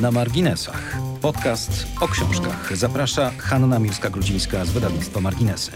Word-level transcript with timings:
Na 0.00 0.10
marginesach. 0.10 0.96
Podcast 1.22 1.86
o 2.00 2.08
książkach. 2.08 2.76
Zaprasza 2.76 3.30
Hanna 3.38 3.78
Miłska-Grudzińska 3.78 4.64
z 4.64 4.70
wydawnictwa 4.70 5.20
Marginesy. 5.20 5.72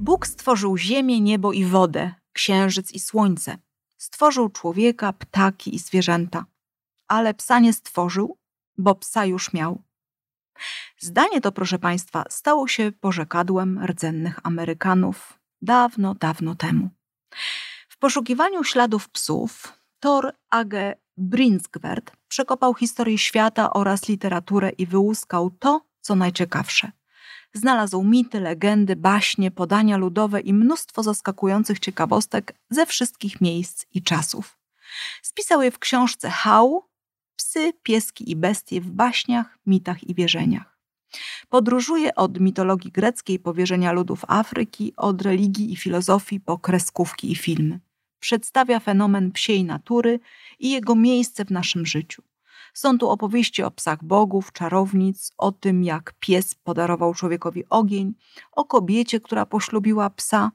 Bóg 0.00 0.26
stworzył 0.26 0.78
ziemię, 0.78 1.20
niebo 1.20 1.52
i 1.52 1.64
wodę, 1.64 2.14
księżyc 2.32 2.92
i 2.92 3.00
słońce. 3.00 3.58
Stworzył 3.98 4.48
człowieka, 4.48 5.12
ptaki 5.12 5.74
i 5.74 5.78
zwierzęta. 5.78 6.44
Ale 7.08 7.34
psa 7.34 7.58
nie 7.58 7.72
stworzył, 7.72 8.38
bo 8.78 8.94
psa 8.94 9.24
już 9.24 9.52
miał. 9.52 9.82
Zdanie 10.98 11.40
to, 11.40 11.52
proszę 11.52 11.78
Państwa, 11.78 12.24
stało 12.30 12.68
się 12.68 12.92
porzekadłem 13.00 13.84
rdzennych 13.86 14.38
Amerykanów 14.42 15.38
dawno, 15.62 16.14
dawno 16.14 16.54
temu. 16.54 16.90
W 17.88 17.98
poszukiwaniu 17.98 18.64
śladów 18.64 19.08
psów 19.08 19.72
Thor 20.00 20.32
Age 20.50 20.96
Brinsgwert 21.20 22.12
przekopał 22.28 22.74
historię 22.74 23.18
świata 23.18 23.72
oraz 23.72 24.08
literaturę 24.08 24.70
i 24.70 24.86
wyłuskał 24.86 25.50
to, 25.50 25.80
co 26.00 26.14
najciekawsze. 26.14 26.92
Znalazł 27.52 28.02
mity, 28.02 28.40
legendy, 28.40 28.96
baśnie, 28.96 29.50
podania 29.50 29.96
ludowe 29.96 30.40
i 30.40 30.54
mnóstwo 30.54 31.02
zaskakujących 31.02 31.78
ciekawostek 31.78 32.54
ze 32.70 32.86
wszystkich 32.86 33.40
miejsc 33.40 33.86
i 33.94 34.02
czasów. 34.02 34.58
Spisał 35.22 35.62
je 35.62 35.70
w 35.70 35.78
książce 35.78 36.30
How 36.30 36.90
Psy, 37.36 37.72
pieski 37.82 38.30
i 38.30 38.36
bestie 38.36 38.80
w 38.80 38.90
baśniach, 38.90 39.58
mitach 39.66 40.04
i 40.04 40.14
wierzeniach. 40.14 40.78
Podróżuje 41.48 42.14
od 42.14 42.40
mitologii 42.40 42.92
greckiej 42.92 43.38
po 43.38 43.54
wierzenia 43.54 43.92
ludów 43.92 44.24
Afryki, 44.28 44.92
od 44.96 45.22
religii 45.22 45.72
i 45.72 45.76
filozofii 45.76 46.40
po 46.40 46.58
kreskówki 46.58 47.32
i 47.32 47.36
filmy. 47.36 47.80
Przedstawia 48.20 48.80
fenomen 48.80 49.32
psiej 49.32 49.64
natury 49.64 50.20
i 50.58 50.70
jego 50.70 50.94
miejsce 50.94 51.44
w 51.44 51.50
naszym 51.50 51.86
życiu. 51.86 52.22
Są 52.74 52.98
tu 52.98 53.08
opowieści 53.08 53.62
o 53.62 53.70
psach 53.70 54.04
bogów, 54.04 54.52
czarownic, 54.52 55.32
o 55.38 55.52
tym 55.52 55.84
jak 55.84 56.14
pies 56.20 56.54
podarował 56.54 57.14
człowiekowi 57.14 57.64
ogień, 57.70 58.14
o 58.52 58.64
kobiecie, 58.64 59.20
która 59.20 59.46
poślubiła 59.46 60.10
psa 60.10 60.50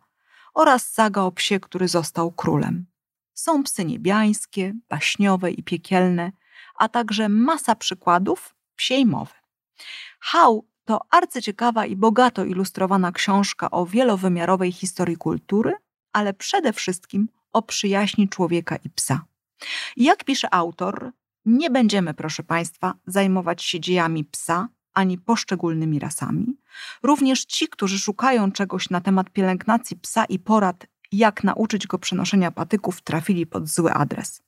oraz 0.53 0.91
saga 0.91 1.21
o 1.21 1.31
psie, 1.31 1.59
który 1.59 1.87
został 1.87 2.31
królem. 2.31 2.85
Są 3.33 3.63
psy 3.63 3.85
niebiańskie, 3.85 4.73
baśniowe 4.89 5.51
i 5.51 5.63
piekielne, 5.63 6.31
a 6.75 6.89
także 6.89 7.29
masa 7.29 7.75
przykładów 7.75 8.55
psiej 8.75 9.05
mowy. 9.05 9.33
How 10.19 10.65
to 10.85 10.99
arcyciekawa 11.09 11.85
i 11.85 11.95
bogato 11.95 12.45
ilustrowana 12.45 13.11
książka 13.11 13.71
o 13.71 13.85
wielowymiarowej 13.85 14.71
historii 14.71 15.17
kultury, 15.17 15.73
ale 16.13 16.33
przede 16.33 16.73
wszystkim 16.73 17.29
o 17.55 17.61
przyjaźni 17.61 18.29
człowieka 18.29 18.75
i 18.75 18.89
psa. 18.89 19.25
Jak 19.97 20.23
pisze 20.23 20.53
autor, 20.53 21.11
nie 21.45 21.69
będziemy, 21.69 22.13
proszę 22.13 22.43
Państwa, 22.43 22.93
zajmować 23.07 23.63
się 23.63 23.79
dziejami 23.79 24.23
psa 24.25 24.69
ani 24.93 25.17
poszczególnymi 25.17 25.99
rasami. 25.99 26.57
Również 27.03 27.45
ci, 27.45 27.67
którzy 27.67 27.99
szukają 27.99 28.51
czegoś 28.51 28.89
na 28.89 29.01
temat 29.01 29.29
pielęgnacji 29.29 29.97
psa 29.97 30.25
i 30.25 30.39
porad, 30.39 30.87
jak 31.11 31.43
nauczyć 31.43 31.87
go 31.87 31.99
przenoszenia 31.99 32.51
patyków, 32.51 33.01
trafili 33.01 33.45
pod 33.45 33.67
zły 33.67 33.93
adres. 33.93 34.41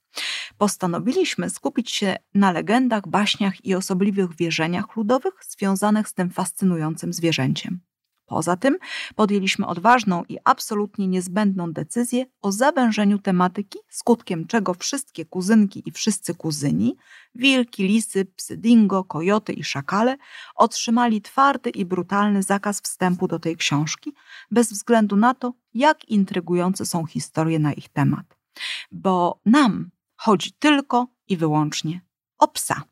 Postanowiliśmy 0.58 1.50
skupić 1.50 1.92
się 1.92 2.16
na 2.34 2.52
legendach, 2.52 3.08
baśniach 3.08 3.66
i 3.66 3.76
osobliwych 3.76 4.36
wierzeniach 4.36 4.96
ludowych 4.96 5.34
związanych 5.50 6.08
z 6.08 6.14
tym 6.14 6.30
fascynującym 6.30 7.14
zwierzęciem. 7.14 7.80
Poza 8.28 8.58
tym 8.58 8.78
podjęliśmy 9.16 9.68
odważną 9.68 10.24
i 10.30 10.38
absolutnie 10.44 11.08
niezbędną 11.08 11.74
decyzję 11.74 12.26
o 12.42 12.52
zawężeniu 12.52 13.20
tematyki, 13.20 13.80
skutkiem 13.90 14.48
czego 14.48 14.74
wszystkie 14.74 15.26
kuzynki 15.26 15.84
i 15.86 15.92
wszyscy 15.92 16.36
kuzyni, 16.36 16.98
wilki, 17.36 17.84
lisy, 17.84 18.26
psy 18.26 18.58
dingo, 18.58 19.04
kojoty 19.04 19.54
i 19.54 19.64
szakale 19.64 20.18
otrzymali 20.56 21.22
twardy 21.22 21.70
i 21.70 21.86
brutalny 21.86 22.44
zakaz 22.44 22.82
wstępu 22.82 23.28
do 23.28 23.40
tej 23.40 23.58
książki, 23.58 24.14
bez 24.52 24.74
względu 24.74 25.16
na 25.16 25.34
to, 25.34 25.54
jak 25.74 26.10
intrygujące 26.10 26.86
są 26.86 27.06
historie 27.06 27.60
na 27.60 27.74
ich 27.74 27.90
temat. 27.90 28.38
Bo 28.92 29.40
nam 29.46 29.90
chodzi 30.16 30.52
tylko 30.52 31.08
i 31.28 31.38
wyłącznie 31.38 32.02
o 32.38 32.48
psa. 32.48 32.84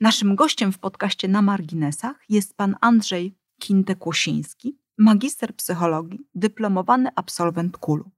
Naszym 0.00 0.36
gościem 0.36 0.72
w 0.72 0.78
podcaście 0.78 1.28
na 1.28 1.42
marginesach 1.42 2.16
jest 2.28 2.56
pan 2.56 2.76
Andrzej 2.80 3.34
Kinte-Kłosiński, 3.58 4.76
magister 4.98 5.56
psychologii, 5.56 6.20
dyplomowany 6.34 7.10
absolwent 7.16 7.78
KULU. 7.78 8.10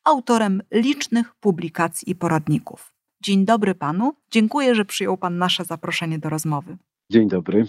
autorem 0.04 0.62
licznych 0.72 1.36
publikacji 1.36 2.10
i 2.12 2.16
poradników. 2.16 2.94
Dzień 3.22 3.46
dobry 3.46 3.76
panu. 3.76 4.14
Dziękuję, 4.32 4.76
że 4.76 4.86
przyjął 4.86 5.18
pan 5.18 5.38
nasze 5.38 5.66
zaproszenie 5.66 6.20
do 6.20 6.30
rozmowy. 6.30 6.78
Dzień 7.12 7.30
dobry. 7.30 7.68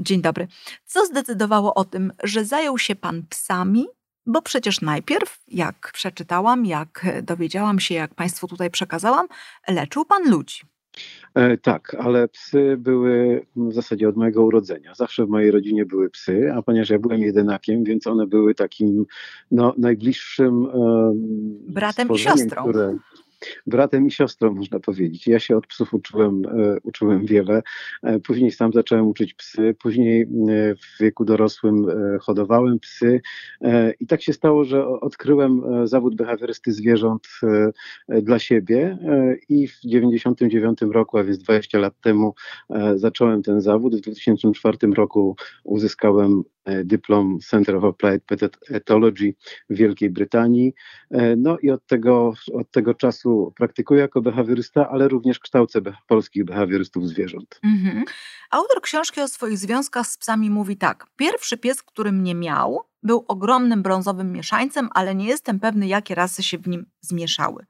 Dzień 0.00 0.22
dobry. 0.22 0.48
Co 0.84 1.06
zdecydowało 1.06 1.74
o 1.74 1.84
tym, 1.84 2.12
że 2.24 2.44
zajął 2.44 2.78
się 2.78 2.94
pan 2.94 3.22
psami 3.28 3.86
bo 4.26 4.42
przecież 4.42 4.80
najpierw, 4.80 5.42
jak 5.48 5.90
przeczytałam, 5.92 6.66
jak 6.66 7.06
dowiedziałam 7.22 7.80
się, 7.80 7.94
jak 7.94 8.14
Państwu 8.14 8.48
tutaj 8.48 8.70
przekazałam, 8.70 9.26
leczył 9.68 10.04
Pan 10.04 10.30
ludzi. 10.30 10.62
E, 11.34 11.56
tak, 11.56 11.96
ale 11.98 12.28
psy 12.28 12.76
były 12.78 13.46
w 13.56 13.72
zasadzie 13.72 14.08
od 14.08 14.16
mojego 14.16 14.44
urodzenia. 14.44 14.94
Zawsze 14.94 15.26
w 15.26 15.28
mojej 15.28 15.50
rodzinie 15.50 15.86
były 15.86 16.10
psy, 16.10 16.52
a 16.54 16.62
ponieważ 16.62 16.90
ja 16.90 16.98
byłem 16.98 17.20
jedynakiem, 17.20 17.84
więc 17.84 18.06
one 18.06 18.26
były 18.26 18.54
takim 18.54 19.06
no, 19.50 19.74
najbliższym. 19.78 20.66
Bratem 21.68 22.08
i 22.14 22.18
siostrą. 22.18 22.62
Które, 22.62 22.96
bratem 23.66 24.06
i 24.06 24.10
siostrą, 24.10 24.54
można 24.54 24.80
powiedzieć. 24.80 25.26
Ja 25.26 25.38
się 25.38 25.56
od 25.56 25.66
psów 25.66 25.94
uczyłem, 25.94 26.42
e, 26.46 26.76
uczyłem 26.82 27.26
wiele. 27.26 27.62
E, 28.02 28.20
później 28.20 28.50
sam 28.50 28.72
zacząłem 28.72 29.06
uczyć 29.06 29.34
psy. 29.34 29.74
Później 29.82 30.22
e, 30.22 30.26
w 30.74 31.00
wieku 31.00 31.24
dorosłym 31.24 31.86
hodowałem 32.20 32.78
psy. 32.78 33.20
I 34.00 34.06
tak 34.06 34.22
się 34.22 34.32
stało, 34.32 34.64
że 34.64 34.86
odkryłem 34.86 35.62
zawód 35.84 36.16
behawiorysty 36.16 36.72
zwierząt 36.72 37.28
dla 38.08 38.38
siebie 38.38 38.98
i 39.48 39.68
w 39.68 39.80
99 39.84 40.78
roku, 40.82 41.18
a 41.18 41.24
więc 41.24 41.38
20 41.38 41.78
lat 41.78 42.00
temu 42.00 42.34
zacząłem 42.94 43.42
ten 43.42 43.60
zawód. 43.60 43.96
W 43.96 44.00
2004 44.00 44.78
roku 44.94 45.36
uzyskałem 45.64 46.42
dyplom 46.84 47.38
Center 47.38 47.76
of 47.76 47.84
Applied 47.84 48.22
Ethology 48.70 49.34
w 49.70 49.76
Wielkiej 49.76 50.10
Brytanii. 50.10 50.74
E, 51.10 51.36
no 51.36 51.58
i 51.58 51.70
od 51.70 51.86
tego, 51.86 52.32
od 52.52 52.70
tego 52.70 52.94
czasu 52.94 53.52
praktykuję 53.56 54.00
jako 54.00 54.22
behawiorysta, 54.22 54.88
ale 54.88 55.08
również 55.08 55.38
kształcę 55.38 55.80
polskich 56.06 56.44
behawiorystów 56.44 57.08
zwierząt. 57.08 57.60
Mhm. 57.64 58.04
Autor 58.50 58.82
książki 58.82 59.20
o 59.20 59.28
swoich 59.28 59.58
związkach 59.58 60.06
z 60.06 60.18
psami 60.18 60.50
mówi 60.50 60.76
tak. 60.76 61.06
Pierwszy 61.16 61.58
pies, 61.58 61.82
który 61.82 62.12
mnie 62.12 62.34
miał, 62.34 62.80
był 63.02 63.24
ogromnym 63.28 63.82
brązowym 63.82 64.32
mieszańcem, 64.32 64.88
ale 64.94 65.14
nie 65.14 65.26
jestem 65.26 65.60
pewny, 65.60 65.86
jakie 65.86 66.14
rasy 66.14 66.42
się 66.42 66.58
w 66.58 66.68
nim 66.68 66.86
zmieszały. 67.00 67.66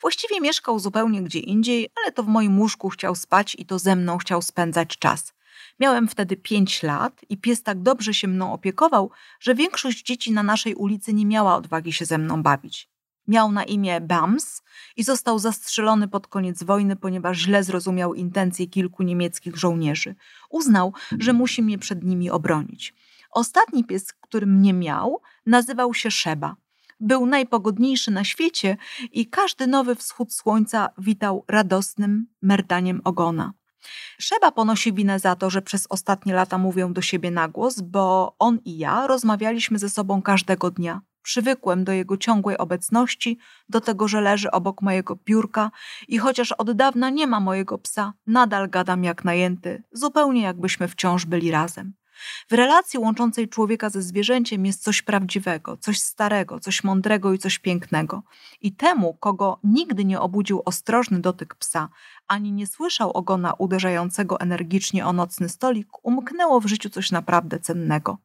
Właściwie 0.00 0.40
mieszkał 0.40 0.78
zupełnie 0.78 1.22
gdzie 1.22 1.38
indziej, 1.38 1.88
ale 2.02 2.12
to 2.12 2.22
w 2.22 2.28
moim 2.28 2.58
łóżku 2.60 2.88
chciał 2.88 3.14
spać 3.14 3.56
i 3.58 3.66
to 3.66 3.78
ze 3.78 3.96
mną 3.96 4.18
chciał 4.18 4.42
spędzać 4.42 4.98
czas. 4.98 5.35
Miałem 5.80 6.08
wtedy 6.08 6.36
pięć 6.36 6.82
lat 6.82 7.20
i 7.28 7.36
pies 7.36 7.62
tak 7.62 7.82
dobrze 7.82 8.14
się 8.14 8.28
mną 8.28 8.52
opiekował, 8.52 9.10
że 9.40 9.54
większość 9.54 10.02
dzieci 10.02 10.32
na 10.32 10.42
naszej 10.42 10.74
ulicy 10.74 11.14
nie 11.14 11.26
miała 11.26 11.56
odwagi 11.56 11.92
się 11.92 12.04
ze 12.04 12.18
mną 12.18 12.42
bawić. 12.42 12.90
Miał 13.28 13.52
na 13.52 13.64
imię 13.64 14.00
Bams 14.00 14.62
i 14.96 15.04
został 15.04 15.38
zastrzelony 15.38 16.08
pod 16.08 16.26
koniec 16.26 16.62
wojny, 16.62 16.96
ponieważ 16.96 17.38
źle 17.38 17.64
zrozumiał 17.64 18.14
intencje 18.14 18.66
kilku 18.66 19.02
niemieckich 19.02 19.56
żołnierzy. 19.56 20.14
Uznał, 20.50 20.92
że 21.18 21.32
musi 21.32 21.62
mnie 21.62 21.78
przed 21.78 22.04
nimi 22.04 22.30
obronić. 22.30 22.94
Ostatni 23.30 23.84
pies, 23.84 24.12
który 24.12 24.46
mnie 24.46 24.72
miał, 24.72 25.20
nazywał 25.46 25.94
się 25.94 26.10
Szeba. 26.10 26.56
Był 27.00 27.26
najpogodniejszy 27.26 28.10
na 28.10 28.24
świecie 28.24 28.76
i 29.12 29.26
każdy 29.26 29.66
nowy 29.66 29.94
wschód 29.94 30.34
słońca 30.34 30.88
witał 30.98 31.44
radosnym 31.48 32.26
merdaniem 32.42 33.00
ogona. 33.04 33.52
Szeba 34.18 34.52
ponosi 34.52 34.92
winę 34.92 35.18
za 35.18 35.36
to, 35.36 35.50
że 35.50 35.62
przez 35.62 35.86
ostatnie 35.90 36.34
lata 36.34 36.58
mówię 36.58 36.88
do 36.92 37.02
siebie 37.02 37.30
na 37.30 37.48
głos, 37.48 37.80
bo 37.80 38.36
on 38.38 38.58
i 38.64 38.78
ja 38.78 39.06
rozmawialiśmy 39.06 39.78
ze 39.78 39.88
sobą 39.88 40.22
każdego 40.22 40.70
dnia. 40.70 41.00
Przywykłem 41.22 41.84
do 41.84 41.92
jego 41.92 42.16
ciągłej 42.16 42.58
obecności, 42.58 43.38
do 43.68 43.80
tego, 43.80 44.08
że 44.08 44.20
leży 44.20 44.50
obok 44.50 44.82
mojego 44.82 45.16
biurka 45.24 45.70
i 46.08 46.18
chociaż 46.18 46.52
od 46.52 46.72
dawna 46.72 47.10
nie 47.10 47.26
ma 47.26 47.40
mojego 47.40 47.78
psa, 47.78 48.12
nadal 48.26 48.70
gadam 48.70 49.04
jak 49.04 49.24
najęty, 49.24 49.82
zupełnie 49.92 50.42
jakbyśmy 50.42 50.88
wciąż 50.88 51.24
byli 51.24 51.50
razem. 51.50 51.92
W 52.50 52.52
relacji 52.52 52.98
łączącej 52.98 53.48
człowieka 53.48 53.90
ze 53.90 54.02
zwierzęciem 54.02 54.66
jest 54.66 54.82
coś 54.82 55.02
prawdziwego, 55.02 55.76
coś 55.76 55.98
starego, 56.00 56.60
coś 56.60 56.84
mądrego 56.84 57.32
i 57.32 57.38
coś 57.38 57.58
pięknego. 57.58 58.22
I 58.60 58.72
temu, 58.72 59.14
kogo 59.14 59.60
nigdy 59.64 60.04
nie 60.04 60.20
obudził 60.20 60.62
ostrożny 60.64 61.20
dotyk 61.20 61.54
psa, 61.54 61.88
ani 62.28 62.52
nie 62.52 62.66
słyszał 62.66 63.10
ogona 63.10 63.52
uderzającego 63.52 64.40
energicznie 64.40 65.06
o 65.06 65.12
nocny 65.12 65.48
stolik, 65.48 65.88
umknęło 66.02 66.60
w 66.60 66.66
życiu 66.66 66.90
coś 66.90 67.10
naprawdę 67.10 67.60
cennego. 67.60 68.18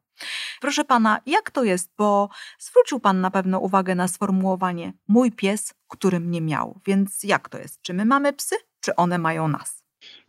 Proszę 0.60 0.84
pana, 0.84 1.20
jak 1.26 1.50
to 1.50 1.64
jest? 1.64 1.92
Bo 1.98 2.28
zwrócił 2.58 3.00
pan 3.00 3.20
na 3.20 3.30
pewno 3.30 3.60
uwagę 3.60 3.94
na 3.94 4.08
sformułowanie 4.08 4.92
mój 5.08 5.32
pies, 5.32 5.74
który 5.88 6.20
mnie 6.20 6.40
miał. 6.40 6.80
Więc 6.86 7.22
jak 7.22 7.48
to 7.48 7.58
jest? 7.58 7.82
Czy 7.82 7.94
my 7.94 8.04
mamy 8.04 8.32
psy, 8.32 8.56
czy 8.80 8.96
one 8.96 9.18
mają 9.18 9.48
nas? 9.48 9.81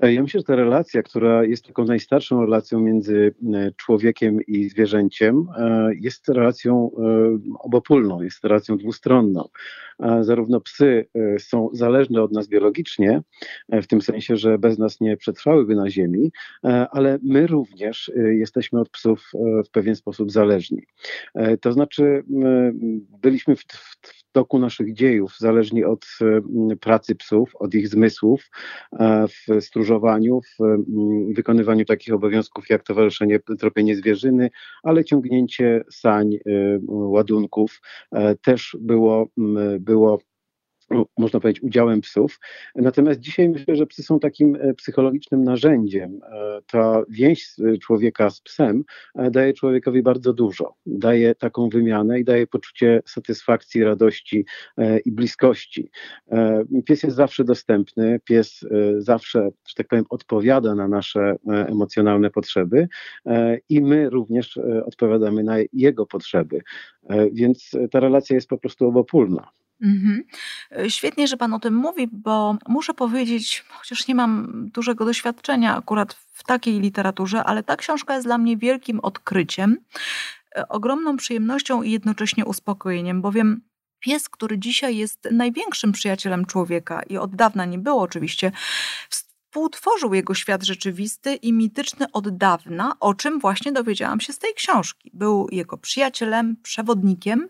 E, 0.03 0.13
ja 0.13 0.21
myślę, 0.21 0.39
że 0.39 0.43
ta 0.43 0.55
relacja, 0.55 1.03
która 1.03 1.43
jest 1.43 1.65
taką 1.65 1.85
najstarszą 1.85 2.41
relacją 2.41 2.79
między 2.79 3.35
e, 3.53 3.71
człowiekiem 3.77 4.41
i 4.47 4.69
zwierzęciem, 4.69 5.47
e, 5.57 5.89
jest 5.99 6.29
relacją 6.29 6.91
obopólną, 7.59 8.21
jest 8.21 8.43
relacją 8.43 8.77
dwustronną. 8.77 9.49
Zarówno 10.21 10.61
psy 10.61 11.05
są 11.39 11.69
zależne 11.73 12.21
od 12.21 12.31
nas 12.31 12.47
biologicznie, 12.47 13.21
w 13.69 13.87
tym 13.87 14.01
sensie, 14.01 14.37
że 14.37 14.57
bez 14.57 14.77
nas 14.77 15.01
nie 15.01 15.17
przetrwałyby 15.17 15.75
na 15.75 15.89
Ziemi, 15.89 16.31
ale 16.91 17.19
my 17.23 17.47
również 17.47 18.11
jesteśmy 18.15 18.79
od 18.79 18.89
psów 18.89 19.31
w 19.65 19.69
pewien 19.71 19.95
sposób 19.95 20.31
zależni. 20.31 20.83
To 21.61 21.71
znaczy, 21.71 22.23
byliśmy 23.21 23.55
w, 23.55 23.61
w, 23.61 24.23
toku 24.31 24.59
naszych 24.59 24.93
dziejów, 24.93 25.35
zależnie 25.37 25.87
od 25.87 26.05
pracy 26.79 27.15
psów, 27.15 27.55
od 27.55 27.75
ich 27.75 27.87
zmysłów, 27.87 28.49
w 29.29 29.61
stróżowaniu, 29.61 29.92
w 30.59 30.61
mm, 30.61 31.33
wykonywaniu 31.33 31.85
takich 31.85 32.13
obowiązków 32.13 32.69
jak 32.69 32.83
towarzyszenie, 32.83 33.39
tropienie 33.59 33.95
zwierzyny, 33.95 34.49
ale 34.83 35.05
ciągnięcie 35.05 35.83
sań, 35.91 36.33
y, 36.33 36.79
ładunków 36.87 37.81
e, 38.11 38.35
też 38.35 38.77
było, 38.79 39.27
było 39.79 40.19
można 41.17 41.39
powiedzieć, 41.39 41.63
udziałem 41.63 42.01
psów. 42.01 42.39
Natomiast 42.75 43.19
dzisiaj 43.19 43.49
myślę, 43.49 43.75
że 43.75 43.85
psy 43.85 44.03
są 44.03 44.19
takim 44.19 44.55
e, 44.55 44.73
psychologicznym 44.73 45.43
narzędziem. 45.43 46.19
E, 46.23 46.61
ta 46.71 47.03
więź 47.09 47.55
człowieka 47.81 48.29
z 48.29 48.41
psem 48.41 48.83
e, 49.15 49.31
daje 49.31 49.53
człowiekowi 49.53 50.01
bardzo 50.01 50.33
dużo. 50.33 50.73
Daje 50.85 51.35
taką 51.35 51.69
wymianę 51.69 52.19
i 52.19 52.23
daje 52.23 52.47
poczucie 52.47 53.01
satysfakcji, 53.05 53.83
radości 53.83 54.45
i 55.05 55.11
bliskości. 55.11 55.89
Pies 56.85 57.03
jest 57.03 57.15
zawsze 57.15 57.43
dostępny, 57.43 58.19
pies 58.23 58.65
zawsze, 58.97 59.49
że 59.67 59.75
tak 59.75 59.87
powiem, 59.87 60.05
odpowiada 60.09 60.75
na 60.75 60.87
nasze 60.87 61.35
emocjonalne 61.47 62.29
potrzeby 62.29 62.87
i 63.69 63.81
my 63.81 64.09
również 64.09 64.59
odpowiadamy 64.85 65.43
na 65.43 65.55
jego 65.73 66.05
potrzeby. 66.05 66.61
Więc 67.31 67.71
ta 67.91 67.99
relacja 67.99 68.35
jest 68.35 68.47
po 68.47 68.57
prostu 68.57 68.87
obopólna. 68.87 69.51
Mhm. 69.83 70.23
E, 70.71 70.89
świetnie, 70.89 71.27
że 71.27 71.37
Pan 71.37 71.53
o 71.53 71.59
tym 71.59 71.75
mówi, 71.75 72.07
bo 72.11 72.57
muszę 72.67 72.93
powiedzieć, 72.93 73.65
chociaż 73.69 74.07
nie 74.07 74.15
mam 74.15 74.47
dużego 74.69 75.05
doświadczenia 75.05 75.77
akurat 75.77 76.13
w 76.13 76.43
takiej 76.43 76.79
literaturze, 76.79 77.43
ale 77.43 77.63
ta 77.63 77.75
książka 77.75 78.13
jest 78.13 78.27
dla 78.27 78.37
mnie 78.37 78.57
wielkim 78.57 78.99
odkryciem, 78.99 79.77
e, 80.55 80.67
ogromną 80.67 81.17
przyjemnością 81.17 81.83
i 81.83 81.91
jednocześnie 81.91 82.45
uspokojeniem, 82.45 83.21
bowiem 83.21 83.61
pies, 83.99 84.29
który 84.29 84.59
dzisiaj 84.59 84.97
jest 84.97 85.27
największym 85.31 85.91
przyjacielem 85.91 86.45
człowieka 86.45 87.01
i 87.03 87.17
od 87.17 87.35
dawna 87.35 87.65
nie 87.65 87.77
było 87.77 88.01
oczywiście, 88.01 88.51
współtworzył 89.53 90.13
jego 90.13 90.33
świat 90.33 90.63
rzeczywisty 90.63 91.35
i 91.35 91.53
mityczny 91.53 92.05
od 92.11 92.37
dawna, 92.37 92.93
o 92.99 93.13
czym 93.13 93.39
właśnie 93.39 93.71
dowiedziałam 93.71 94.19
się 94.19 94.33
z 94.33 94.39
tej 94.39 94.53
książki. 94.53 95.11
Był 95.13 95.47
jego 95.51 95.77
przyjacielem, 95.77 96.55
przewodnikiem, 96.63 97.49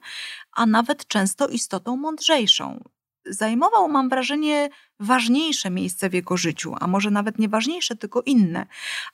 a 0.55 0.65
nawet 0.65 1.07
często 1.07 1.47
istotą 1.47 1.97
mądrzejszą. 1.97 2.83
Zajmował, 3.25 3.89
mam 3.89 4.09
wrażenie, 4.09 4.69
ważniejsze 4.99 5.69
miejsce 5.69 6.09
w 6.09 6.13
jego 6.13 6.37
życiu, 6.37 6.75
a 6.79 6.87
może 6.87 7.11
nawet 7.11 7.39
nie 7.39 7.49
ważniejsze, 7.49 7.95
tylko 7.95 8.21
inne, 8.21 8.65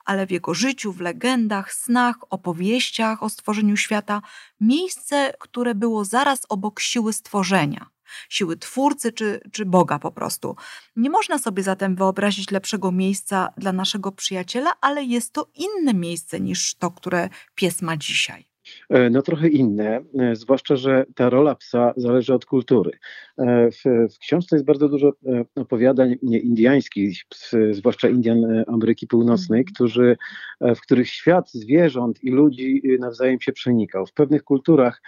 ale 0.06 0.28
w 0.28 0.32
jego 0.32 0.54
życiu, 0.54 0.94
w 0.94 1.02
legendach, 1.02 1.74
snach, 1.74 2.16
opowieściach 2.30 3.24
o 3.24 3.30
stworzeniu 3.30 3.78
świata, 3.78 4.22
miejsce, 4.62 5.34
które 5.40 5.76
było 5.76 6.06
zaraz 6.06 6.40
obok 6.50 6.80
siły 6.80 7.14
stworzenia 7.14 7.90
siły 8.30 8.58
twórcy 8.58 9.12
czy, 9.12 9.42
czy 9.52 9.66
Boga 9.66 10.00
po 10.00 10.12
prostu. 10.12 10.56
Nie 10.96 11.10
można 11.10 11.38
sobie 11.38 11.64
zatem 11.64 11.96
wyobrazić 11.96 12.52
lepszego 12.52 12.92
miejsca 12.92 13.54
dla 13.58 13.72
naszego 13.72 14.12
przyjaciela, 14.12 14.74
ale 14.82 15.04
jest 15.04 15.34
to 15.34 15.50
inne 15.56 15.94
miejsce 15.94 16.40
niż 16.40 16.76
to, 16.76 16.92
które 16.92 17.30
pies 17.56 17.82
ma 17.82 17.98
dzisiaj. 17.98 18.49
E, 18.90 19.10
no 19.10 19.22
trochę 19.22 19.48
inne, 19.48 20.02
e, 20.20 20.36
zwłaszcza, 20.36 20.76
że 20.76 21.06
ta 21.16 21.30
rola 21.30 21.56
psa 21.56 21.94
zależy 21.98 22.34
od 22.34 22.46
kultury. 22.46 22.92
E, 23.38 23.72
w, 23.72 23.84
w 24.16 24.20
książce 24.20 24.56
jest 24.56 24.66
bardzo 24.66 24.90
dużo 24.90 25.14
opowiadań 25.56 26.16
indyjskich, 26.22 27.24
zwłaszcza 27.72 28.10
Indian 28.10 28.64
Ameryki 28.68 29.08
Północnej, 29.08 29.60
mhm. 29.60 29.74
którzy, 29.74 30.18
w 30.62 30.82
których 30.82 31.10
świat 31.10 31.52
zwierząt 31.52 32.24
i 32.24 32.32
ludzi 32.32 32.82
nawzajem 33.00 33.42
się 33.42 33.52
przenikał. 33.52 34.06
W 34.06 34.14
pewnych 34.14 34.44
kulturach, 34.44 35.02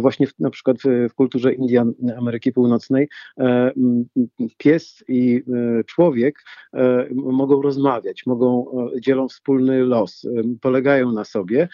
właśnie 0.00 0.26
w, 0.26 0.38
na 0.38 0.50
przykład 0.50 0.76
w, 0.78 1.08
w 1.10 1.14
kulturze 1.14 1.52
Indian 1.52 1.94
Ameryki 2.18 2.52
Północnej, 2.52 3.08
pies 4.56 5.04
i 5.08 5.42
człowiek 5.86 6.42
mogą 7.14 7.62
rozmawiać, 7.62 8.26
mogą 8.26 8.66
dzielą 9.00 9.28
wspólny 9.28 9.84
los, 9.84 10.26
polegają 10.60 11.12
na 11.12 11.24
sobie 11.24 11.68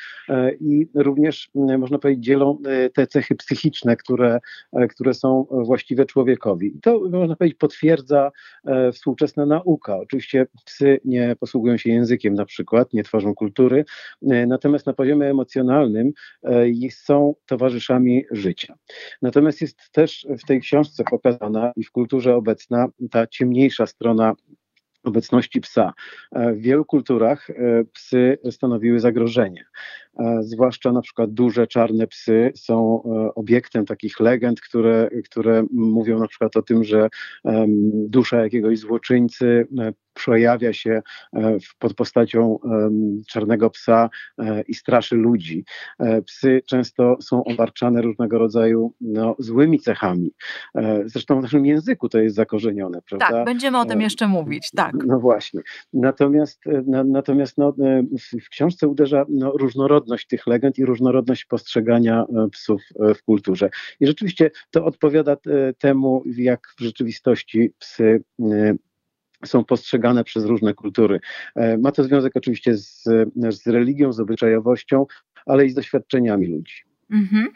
i 0.61 0.89
również 0.95 1.32
również, 1.33 1.51
e, 1.75 1.79
można 1.79 1.99
powiedzieć, 1.99 2.25
dzielą 2.25 2.59
e, 2.67 2.91
te 2.91 3.07
cechy 3.07 3.35
psychiczne, 3.35 3.97
które, 3.97 4.41
e, 4.73 4.89
które 4.89 5.15
są 5.15 5.47
właściwe 5.51 6.07
człowiekowi. 6.07 6.77
I 6.77 6.81
to, 6.81 7.01
można 7.11 7.37
powiedzieć, 7.37 7.59
potwierdza 7.59 8.31
współczesna 8.93 9.47
nauka. 9.47 9.97
Oczywiście 9.97 10.47
psy 10.65 11.01
nie 11.05 11.37
posługują 11.41 11.77
się 11.77 11.91
językiem 11.91 12.35
na 12.35 12.45
przykład, 12.45 12.93
nie 12.93 13.03
tworzą 13.03 13.35
kultury, 13.35 13.85
natomiast 14.47 14.87
na 14.87 14.93
poziomie 14.93 15.31
emocjonalnym 15.31 16.13
są 16.91 17.35
towarzyszami 17.47 18.25
życia. 18.31 18.75
Natomiast 19.23 19.61
jest 19.61 19.93
też 19.93 20.27
w 20.39 20.47
tej 20.47 20.61
książce 20.61 21.05
pokazana 21.11 21.73
i 21.77 21.85
w 21.85 21.91
kulturze 21.91 22.37
obecna 22.37 22.87
ta 23.11 23.27
ciemniejsza 23.27 23.87
strona 23.87 24.35
obecności 25.05 25.61
psa. 25.61 25.93
W 26.33 26.61
wielu 26.61 26.85
kulturach 26.85 27.49
psy 27.93 28.39
stanowiły 28.51 29.01
zagrożenie. 29.01 29.65
E, 30.19 30.43
zwłaszcza 30.43 30.93
na 30.93 31.01
przykład 31.01 31.31
duże 31.31 31.67
czarne 31.67 32.07
psy 32.07 32.53
są 32.57 33.03
e, 33.05 33.35
obiektem 33.35 33.87
takich 33.87 34.21
legend, 34.21 34.61
które, 34.61 35.11
które 35.25 35.65
mówią 35.73 36.19
na 36.19 36.29
przykład 36.29 36.57
o 36.57 36.63
tym, 36.63 36.85
że 36.85 37.09
dusza 37.95 38.43
jakiegoś 38.43 38.79
złoczyńcy 38.79 39.69
e, 39.79 39.93
przejawia 40.15 40.73
się 40.73 41.03
pod 41.79 41.95
postacią 41.95 42.59
czarnego 43.29 43.71
psa 43.71 44.11
i 44.69 44.75
straszy 44.75 45.17
ludzi. 45.17 45.65
Psy 46.27 46.63
często 46.67 47.17
są 47.21 47.45
obarczane 47.45 48.03
różnego 48.03 48.39
rodzaju 48.39 48.95
no, 49.01 49.37
złymi 49.39 49.81
cechami. 49.81 50.31
Zresztą 51.05 51.39
w 51.39 51.43
naszym 51.43 51.67
języku 51.67 52.09
to 52.09 52.19
jest 52.19 52.37
zakorzenione, 52.37 53.03
prawda? 53.09 53.29
Tak, 53.31 53.45
będziemy 53.45 53.81
o 53.81 53.85
tym 53.85 54.01
jeszcze 54.01 54.29
mówić, 54.29 54.71
tak. 54.71 54.95
No 55.07 55.21
właśnie. 55.21 55.61
Natomiast, 55.93 56.65
natomiast 57.05 57.59
no, 57.59 57.75
w 58.45 58.49
książce 58.49 58.89
uderza 58.89 59.25
no, 59.29 59.51
różnorodność 59.51 60.02
różnorodność 60.03 60.27
tych 60.27 60.47
legend 60.47 60.79
i 60.79 60.85
różnorodność 60.85 61.45
postrzegania 61.45 62.25
e, 62.25 62.49
psów 62.51 62.83
e, 63.01 63.15
w 63.15 63.23
kulturze. 63.23 63.71
I 64.01 64.07
rzeczywiście 64.07 64.51
to 64.71 64.85
odpowiada 64.85 65.33
e, 65.33 65.73
temu, 65.79 66.23
jak 66.37 66.69
w 66.79 66.83
rzeczywistości 66.83 67.73
psy 67.79 68.25
są 69.45 69.65
postrzegane 69.65 70.25
przez 70.25 70.45
różne 70.45 70.75
kultury. 70.75 71.21
Ma 71.79 71.93
to 71.93 72.05
związek 72.05 72.37
oczywiście 72.37 72.77
z, 72.77 73.03
z 73.51 73.67
religią, 73.67 74.13
z 74.13 74.21
obyczajowością, 74.21 75.07
ale 75.47 75.67
i 75.67 75.71
z 75.71 75.75
doświadczeniami 75.75 76.47
ludzi. 76.47 76.92
Mhm. 77.13 77.49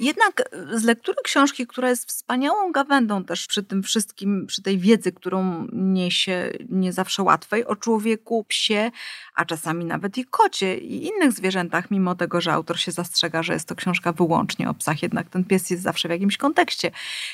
Jednak 0.00 0.40
e, 0.40 0.78
z 0.78 0.84
lektury 0.84 1.18
książki, 1.24 1.66
która 1.66 1.88
jest 1.88 2.08
wspaniałą 2.08 2.72
gawędą 2.72 3.24
też 3.24 3.46
przy 3.46 3.62
tym 3.62 3.82
wszystkim, 3.82 4.46
przy 4.46 4.62
tej 4.62 4.78
wiedzy, 4.78 5.12
którą 5.12 5.66
niesie 5.72 6.50
nie 6.68 6.92
zawsze 6.92 7.22
łatwej 7.22 7.64
o 7.64 7.76
człowieku, 7.76 8.44
psie, 8.48 8.90
a 9.34 9.44
czasami 9.44 9.84
nawet 9.84 10.18
i 10.18 10.24
kocie 10.24 10.78
i 10.78 11.06
innych 11.06 11.32
zwierzętach, 11.32 11.90
mimo 11.90 12.14
tego, 12.14 12.40
że 12.40 12.52
autor 12.52 12.80
się 12.80 12.92
zastrzega, 12.92 13.42
że 13.42 13.52
jest 13.52 13.68
to 13.68 13.74
książka 13.74 14.12
wyłącznie 14.12 14.70
o 14.70 14.74
psach, 14.74 15.02
jednak 15.02 15.30
ten 15.30 15.44
pies 15.44 15.70
jest 15.70 15.82
zawsze 15.82 16.08
w 16.08 16.10
jakimś 16.10 16.36
kontekście. 16.36 16.90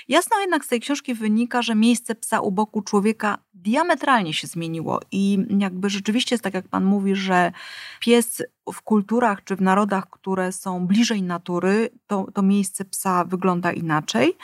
Jasno 0.08 0.40
jednak 0.40 0.64
z 0.64 0.68
tej 0.68 0.80
książki 0.80 1.14
wynika, 1.14 1.62
że 1.62 1.75
miejsce 1.75 2.14
psa 2.14 2.40
u 2.40 2.50
boku 2.50 2.82
człowieka 2.82 3.38
diametralnie 3.54 4.34
się 4.34 4.46
zmieniło 4.46 5.00
i 5.12 5.38
jakby 5.58 5.90
rzeczywiście 5.90 6.34
jest 6.34 6.44
tak, 6.44 6.54
jak 6.54 6.68
pan 6.68 6.84
mówi, 6.84 7.14
że 7.14 7.52
pies 8.00 8.42
w 8.72 8.82
kulturach 8.82 9.44
czy 9.44 9.56
w 9.56 9.60
narodach, 9.60 10.10
które 10.10 10.52
są 10.52 10.87
bliżej 10.87 11.22
natury, 11.22 11.90
to, 12.06 12.26
to 12.34 12.42
miejsce 12.42 12.84
psa 12.84 13.25
wygląda 13.25 13.72
inaczej 13.72 14.37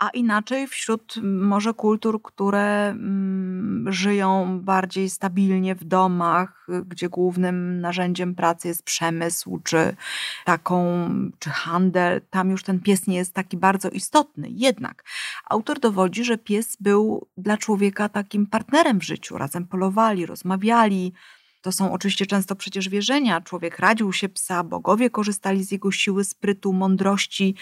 a 0.00 0.08
inaczej 0.08 0.66
wśród 0.66 1.14
może 1.22 1.74
kultur, 1.74 2.22
które 2.22 2.88
mm, 2.88 3.92
żyją 3.92 4.60
bardziej 4.60 5.10
stabilnie 5.10 5.74
w 5.74 5.84
domach, 5.84 6.66
gdzie 6.86 7.08
głównym 7.08 7.80
narzędziem 7.80 8.34
pracy 8.34 8.68
jest 8.68 8.82
przemysł, 8.82 9.60
czy 9.64 9.96
taką, 10.44 11.08
czy 11.38 11.50
handel. 11.50 12.20
Tam 12.30 12.50
już 12.50 12.62
ten 12.62 12.80
pies 12.80 13.06
nie 13.06 13.16
jest 13.16 13.34
taki 13.34 13.56
bardzo 13.56 13.90
istotny. 13.90 14.48
Jednak 14.50 15.04
autor 15.48 15.80
dowodzi, 15.80 16.24
że 16.24 16.38
pies 16.38 16.76
był 16.80 17.26
dla 17.36 17.56
człowieka 17.56 18.08
takim 18.08 18.46
partnerem 18.46 19.00
w 19.00 19.04
życiu. 19.04 19.38
Razem 19.38 19.66
polowali, 19.66 20.26
rozmawiali. 20.26 21.12
To 21.60 21.72
są 21.72 21.92
oczywiście 21.92 22.26
często 22.26 22.56
przecież 22.56 22.88
wierzenia. 22.88 23.40
Człowiek 23.40 23.78
radził 23.78 24.12
się 24.12 24.28
psa, 24.28 24.64
bogowie 24.64 25.10
korzystali 25.10 25.64
z 25.64 25.72
jego 25.72 25.92
siły, 25.92 26.24
sprytu, 26.24 26.72
mądrości 26.72 27.54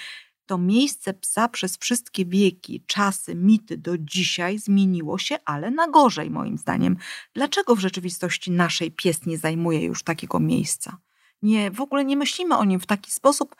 to 0.48 0.58
miejsce 0.58 1.14
psa 1.14 1.48
przez 1.48 1.76
wszystkie 1.76 2.24
wieki, 2.24 2.82
czasy, 2.86 3.34
mity 3.34 3.76
do 3.76 3.98
dzisiaj 3.98 4.58
zmieniło 4.58 5.18
się, 5.18 5.36
ale 5.44 5.70
na 5.70 5.88
gorzej 5.88 6.30
moim 6.30 6.58
zdaniem. 6.58 6.96
Dlaczego 7.34 7.76
w 7.76 7.80
rzeczywistości 7.80 8.50
naszej 8.50 8.90
pies 8.90 9.26
nie 9.26 9.38
zajmuje 9.38 9.84
już 9.84 10.02
takiego 10.02 10.40
miejsca? 10.40 10.96
Nie, 11.42 11.70
w 11.70 11.80
ogóle 11.80 12.04
nie 12.04 12.16
myślimy 12.16 12.56
o 12.56 12.64
nim 12.64 12.80
w 12.80 12.86
taki 12.86 13.10
sposób, 13.10 13.56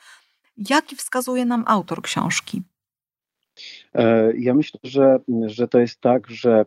jaki 0.69 0.95
wskazuje 0.95 1.45
nam 1.45 1.63
autor 1.67 2.01
książki. 2.01 2.61
E, 3.93 4.33
ja 4.37 4.53
myślę, 4.53 4.79
że, 4.83 5.19
że 5.45 5.67
to 5.67 5.79
jest 5.79 6.01
tak, 6.01 6.29
że 6.29 6.65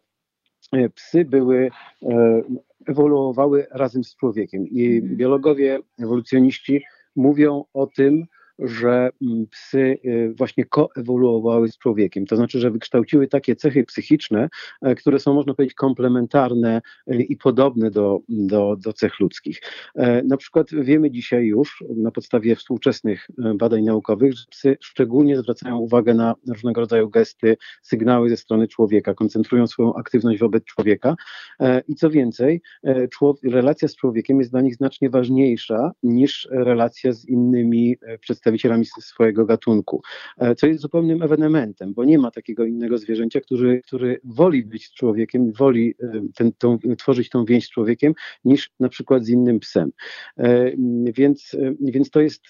e, 0.72 0.88
psy 0.88 1.24
były, 1.24 1.70
e, 2.02 2.42
ewoluowały 2.86 3.66
razem 3.70 4.04
z 4.04 4.16
człowiekiem 4.16 4.66
i 4.66 4.96
mhm. 4.96 5.16
biologowie, 5.16 5.78
ewolucjoniści 5.98 6.82
mówią 7.16 7.64
o 7.74 7.86
tym, 7.86 8.26
że 8.64 9.10
mm, 9.22 9.46
psy 9.46 9.98
y, 10.04 10.34
właśnie 10.36 10.64
koewoluowały 10.64 11.68
z 11.68 11.78
człowiekiem, 11.78 12.26
to 12.26 12.36
znaczy, 12.36 12.60
że 12.60 12.70
wykształciły 12.70 13.28
takie 13.28 13.56
cechy 13.56 13.84
psychiczne, 13.84 14.48
e, 14.82 14.94
które 14.94 15.18
są, 15.18 15.34
można 15.34 15.54
powiedzieć, 15.54 15.74
komplementarne 15.74 16.82
e, 17.06 17.16
i 17.16 17.36
podobne 17.36 17.90
do, 17.90 18.20
do, 18.28 18.76
do 18.76 18.92
cech 18.92 19.20
ludzkich. 19.20 19.60
E, 19.94 20.22
na 20.22 20.36
przykład 20.36 20.66
wiemy 20.72 21.10
dzisiaj 21.10 21.44
już, 21.44 21.84
na 21.96 22.10
podstawie 22.10 22.56
współczesnych 22.56 23.28
badań 23.54 23.84
naukowych, 23.84 24.34
że 24.34 24.44
psy 24.50 24.76
szczególnie 24.80 25.38
zwracają 25.38 25.78
uwagę 25.78 26.14
na 26.14 26.34
różnego 26.48 26.80
rodzaju 26.80 27.08
gesty, 27.10 27.56
sygnały 27.82 28.28
ze 28.28 28.36
strony 28.36 28.68
człowieka, 28.68 29.14
koncentrują 29.14 29.66
swoją 29.66 29.94
aktywność 29.94 30.40
wobec 30.40 30.64
człowieka 30.64 31.16
i 31.88 31.94
co 31.94 32.10
więcej, 32.10 32.62
relacja 33.44 33.88
z 33.88 33.96
człowiekiem 33.96 34.38
jest 34.38 34.50
dla 34.50 34.60
nich 34.60 34.74
znacznie 34.74 35.10
ważniejsza 35.10 35.92
niż 36.02 36.48
relacja 36.50 37.12
z 37.12 37.24
innymi 37.24 37.96
przedstawicielami 38.20 38.51
przedstawicielami 38.52 38.84
swojego 38.84 39.44
gatunku, 39.44 40.02
e, 40.38 40.54
co 40.54 40.66
jest 40.66 40.80
zupełnym 40.80 41.22
ewenementem, 41.22 41.94
bo 41.94 42.04
nie 42.04 42.18
ma 42.18 42.30
takiego 42.30 42.64
innego 42.64 42.98
zwierzęcia, 42.98 43.40
który, 43.40 43.82
który 43.86 44.20
woli 44.24 44.64
być 44.64 44.92
człowiekiem, 44.92 45.52
woli 45.52 45.94
e, 46.02 46.22
ten, 46.34 46.52
tą, 46.52 46.78
tworzyć 46.98 47.28
tą 47.28 47.44
więź 47.44 47.66
z 47.66 47.70
człowiekiem, 47.70 48.14
niż 48.44 48.70
na 48.80 48.88
przykład 48.88 49.24
z 49.24 49.28
innym 49.28 49.60
psem. 49.60 49.90
E, 50.38 50.72
więc, 51.12 51.56
więc 51.80 52.10
to, 52.10 52.20
jest, 52.20 52.42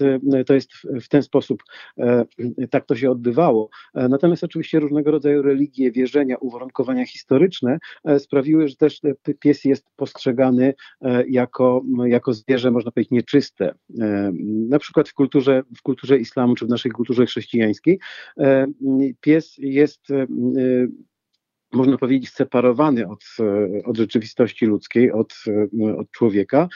to 0.47 0.55
jest 0.55 0.71
w 1.03 1.09
ten 1.09 1.23
sposób, 1.23 1.63
tak 2.71 2.87
to 2.87 2.97
się 2.97 3.11
odbywało. 3.11 3.69
Natomiast 3.95 4.45
oczywiście 4.45 4.81
różnego 4.81 5.11
rodzaju 5.11 5.43
religie, 5.43 5.93
wierzenia, 5.93 6.37
uwarunkowania 6.37 7.07
historyczne 7.07 7.79
sprawiły, 8.19 8.69
że 8.69 8.77
też 8.77 9.01
pies 9.41 9.65
jest 9.65 9.87
postrzegany 9.97 10.75
jako, 11.29 11.83
jako 12.05 12.33
zwierzę, 12.33 12.71
można 12.71 12.91
powiedzieć, 12.91 13.11
nieczyste. 13.11 13.75
Na 14.69 14.79
przykład 14.79 15.09
w 15.09 15.15
kulturze, 15.15 15.63
w 15.77 15.82
kulturze 15.83 16.19
islamu 16.19 16.55
czy 16.55 16.67
w 16.67 16.69
naszej 16.69 16.93
kulturze 16.93 17.27
chrześcijańskiej. 17.27 17.99
E, 18.39 18.67
pies 19.21 19.55
jest 19.59 20.11
e, 20.11 20.27
można 21.73 21.99
powiedzieć, 21.99 22.31
separowany 22.31 23.09
od, 23.09 23.25
e, 23.41 23.85
od 23.85 23.97
rzeczywistości 23.97 24.67
ludzkiej, 24.67 25.13
od, 25.13 25.35
od 25.99 26.11
człowieka 26.11 26.69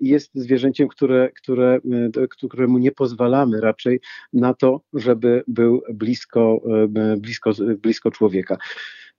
i 0.00 0.08
jest 0.08 0.30
zwierzęciem, 0.34 0.88
które, 0.88 1.30
które, 1.36 1.78
któremu 2.30 2.78
nie 2.78 2.92
pozwalamy 2.92 3.60
raczej 3.60 4.00
na 4.32 4.54
to, 4.54 4.80
żeby 4.94 5.44
był 5.48 5.82
blisko, 5.94 6.62
blisko, 7.18 7.50
blisko 7.78 8.10
człowieka. 8.10 8.56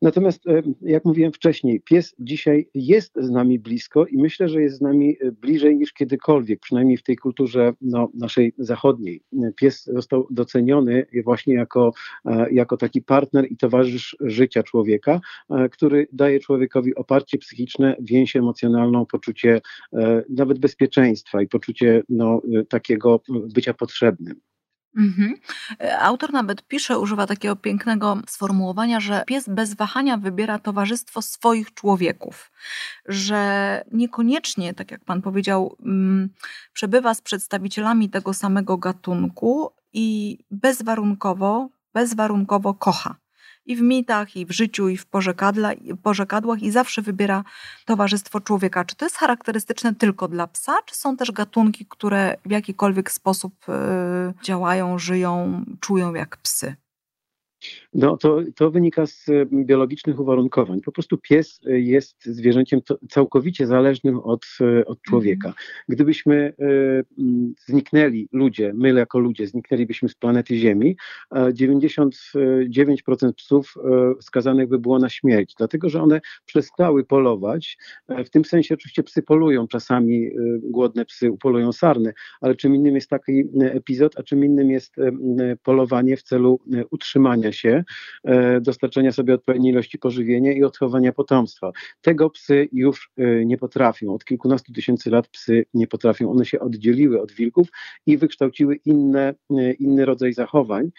Natomiast, 0.02 0.48
e, 0.48 0.62
jak 0.82 1.06
mówiłem 1.06 1.32
wcześniej, 1.32 1.82
pies 1.82 2.16
dzisiaj 2.20 2.70
jest 2.74 3.14
z 3.16 3.30
nami 3.30 3.60
blisko 3.60 4.06
i 4.06 4.18
myślę, 4.18 4.50
że 4.50 4.62
jest 4.62 4.78
z 4.78 4.82
nami 4.82 5.18
e, 5.22 5.32
bliżej 5.32 5.78
niż 5.78 5.94
kiedykolwiek, 5.94 6.60
przynajmniej 6.60 6.98
w 6.98 7.04
tej 7.04 7.16
kulturze 7.16 7.74
no, 7.82 8.10
naszej 8.14 8.54
zachodniej. 8.58 9.24
Pies 9.56 9.84
został 9.84 10.28
doceniony 10.32 11.06
właśnie 11.24 11.54
jako, 11.54 11.94
e, 12.26 12.54
jako 12.54 12.78
taki 12.78 13.02
partner 13.02 13.52
i 13.52 13.58
towarzysz 13.58 14.18
życia 14.20 14.64
człowieka, 14.64 15.20
który 15.72 16.08
daje 16.14 16.40
człowiekowi 16.40 16.96
oparcie 16.96 17.38
psychiczne, 17.38 17.96
więź 18.00 18.36
emocjonalną, 18.36 19.06
poczucie 19.06 19.62
nawet 20.30 20.60
bezpieczeństwa 20.60 21.42
i 21.42 21.48
poczucie 21.48 22.04
no, 22.10 22.42
takiego 22.70 23.22
bycia 23.30 23.74
potrzebnym. 23.74 24.36
Mhm. 24.96 25.36
Autor 26.00 26.34
nawet 26.34 26.68
pisze, 26.68 27.00
używa 27.00 27.28
takiego 27.28 27.56
pięknego 27.56 28.18
sformułowania, 28.28 29.00
że 29.00 29.24
pies 29.28 29.50
bez 29.50 29.74
wahania 29.74 30.18
wybiera 30.18 30.60
towarzystwo 30.60 31.22
swoich 31.22 31.74
człowieków, 31.74 32.52
że 33.06 33.84
niekoniecznie, 33.92 34.74
tak 34.74 34.92
jak 34.92 35.06
pan 35.06 35.22
powiedział, 35.22 35.76
mm, 35.86 36.30
przebywa 36.74 37.14
z 37.14 37.22
przedstawicielami 37.22 38.10
tego 38.10 38.34
samego 38.34 38.78
gatunku 38.78 39.72
i 39.94 40.38
bezwarunkowo, 40.52 41.70
bezwarunkowo 41.94 42.74
kocha 42.74 43.16
i 43.66 43.76
w 43.76 43.82
mitach, 43.82 44.36
i 44.36 44.46
w 44.46 44.52
życiu, 44.52 44.90
i 44.90 44.98
w 44.98 45.06
pożekadłach 46.04 46.62
i 46.62 46.72
zawsze 46.72 47.02
wybiera 47.02 47.44
towarzystwo 47.86 48.40
człowieka. 48.40 48.86
Czy 48.86 48.96
to 48.96 49.06
jest 49.06 49.18
charakterystyczne 49.18 49.96
tylko 49.96 50.28
dla 50.28 50.48
psa, 50.48 50.78
czy 50.86 50.96
są 50.96 51.18
też 51.18 51.32
gatunki, 51.32 51.86
które 51.90 52.38
w 52.46 52.52
jakikolwiek 52.52 53.12
sposób 53.12 53.54
y, 53.70 54.44
działają, 54.44 55.00
żyją, 55.00 55.66
czują 55.80 56.14
jak 56.14 56.38
psy? 56.38 56.76
No 57.94 58.18
to, 58.18 58.42
to 58.56 58.72
wynika 58.72 59.06
z 59.06 59.26
biologicznych 59.52 60.20
uwarunkowań. 60.20 60.82
Po 60.82 60.92
prostu 60.92 61.18
pies 61.18 61.60
jest 61.66 62.26
zwierzęciem 62.26 62.82
całkowicie 63.10 63.68
zależnym 63.68 64.20
od, 64.20 64.46
od 64.86 65.02
człowieka. 65.02 65.48
Mhm. 65.48 65.66
Gdybyśmy 65.90 66.36
e, 66.36 66.54
zniknęli, 67.66 68.30
ludzie, 68.32 68.74
my 68.76 68.94
jako 68.94 69.20
ludzie, 69.20 69.48
zniknęlibyśmy 69.48 70.10
z 70.10 70.16
planety 70.16 70.58
Ziemi, 70.58 70.98
99% 71.32 73.34
psów 73.34 73.74
e, 73.78 73.82
skazanych 74.22 74.70
by 74.70 74.80
było 74.80 75.00
na 75.00 75.10
śmierć, 75.10 75.54
dlatego 75.58 75.90
że 75.90 76.02
one 76.02 76.22
przestały 76.46 77.04
polować. 77.04 77.78
E, 78.08 78.24
w 78.24 78.30
tym 78.30 78.46
sensie 78.46 78.74
oczywiście 78.74 79.04
psy 79.04 79.22
polują, 79.22 79.68
czasami 79.68 80.30
głodne 80.64 81.06
psy 81.06 81.32
upolują 81.32 81.72
sarny, 81.72 82.14
ale 82.42 82.56
czym 82.56 82.76
innym 82.76 82.96
jest 82.96 83.10
taki 83.10 83.44
epizod, 83.62 84.20
a 84.20 84.24
czym 84.24 84.46
innym 84.46 84.72
jest 84.72 84.96
polowanie 85.64 86.18
w 86.18 86.24
celu 86.24 86.60
utrzymania 86.92 87.52
się, 87.56 87.84
e, 88.24 88.62
dostarczenia 88.62 89.12
sobie 89.12 89.34
odpowiedniej 89.34 89.72
ilości 89.72 90.00
pożywienia 90.00 90.52
i 90.52 90.64
odchowania 90.64 91.12
potomstwa. 91.12 91.72
Tego 92.02 92.30
psy 92.30 92.70
już 92.72 93.12
e, 93.18 93.46
nie 93.46 93.58
potrafią. 93.58 94.14
Od 94.14 94.26
kilkunastu 94.26 94.74
tysięcy 94.74 95.10
lat 95.10 95.28
psy 95.28 95.66
nie 95.74 95.88
potrafią. 95.88 96.32
One 96.32 96.46
się 96.46 96.60
oddzieliły 96.60 97.22
od 97.22 97.32
wilków 97.32 97.68
i 98.06 98.18
wykształciły 98.18 98.76
inne, 98.76 99.34
e, 99.52 99.74
inny 99.74 100.06
rodzaj 100.06 100.34
zachowań. 100.34 100.92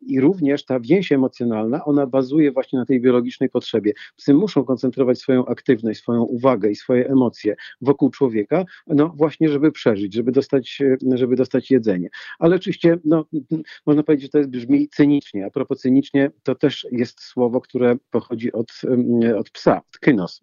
I 0.00 0.20
również 0.20 0.64
ta 0.64 0.80
więź 0.80 1.12
emocjonalna, 1.12 1.84
ona 1.84 2.06
bazuje 2.06 2.52
właśnie 2.52 2.78
na 2.78 2.84
tej 2.84 3.00
biologicznej 3.00 3.48
potrzebie. 3.48 3.92
Psy 4.16 4.34
muszą 4.34 4.64
koncentrować 4.64 5.18
swoją 5.18 5.46
aktywność, 5.46 6.00
swoją 6.00 6.22
uwagę 6.22 6.70
i 6.70 6.76
swoje 6.76 7.08
emocje 7.08 7.56
wokół 7.80 8.10
człowieka, 8.10 8.64
no 8.86 9.08
właśnie, 9.16 9.48
żeby 9.48 9.72
przeżyć, 9.72 10.14
żeby 10.14 10.32
dostać, 10.32 10.78
żeby 11.14 11.36
dostać 11.36 11.70
jedzenie. 11.70 12.08
Ale 12.38 12.56
oczywiście, 12.56 12.98
no, 13.04 13.24
można 13.86 14.02
powiedzieć, 14.02 14.26
że 14.26 14.30
to 14.30 14.38
jest 14.38 14.50
brzmi 14.50 14.88
cynicznie. 14.88 15.46
A 15.46 15.50
propos 15.50 15.75
cynicznie, 15.76 16.30
to 16.42 16.54
też 16.54 16.86
jest 16.90 17.20
słowo, 17.20 17.60
które 17.60 17.96
pochodzi 18.10 18.52
od, 18.52 18.72
od 19.38 19.50
psa, 19.50 19.76
od 19.88 19.98
kynos. 19.98 20.42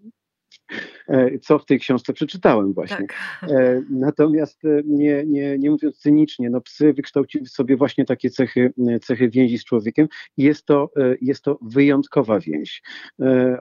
E, 1.07 1.39
co 1.39 1.59
w 1.59 1.65
tej 1.65 1.79
książce 1.79 2.13
przeczytałem 2.13 2.73
właśnie. 2.73 3.07
Tak. 3.07 3.49
E, 3.51 3.81
natomiast 3.89 4.65
e, 4.65 4.81
nie, 4.85 5.23
nie, 5.25 5.57
nie 5.57 5.71
mówiąc 5.71 5.97
cynicznie, 5.97 6.49
no 6.49 6.61
psy 6.61 6.93
wykształciły 6.93 7.45
sobie 7.45 7.77
właśnie 7.77 8.05
takie 8.05 8.29
cechy, 8.29 8.73
cechy 9.01 9.29
więzi 9.29 9.57
z 9.57 9.65
człowiekiem 9.65 10.07
i 10.37 10.43
jest 10.43 10.65
to, 10.65 10.89
jest 11.21 11.43
to 11.43 11.59
wyjątkowa 11.61 12.39
więź. 12.39 12.81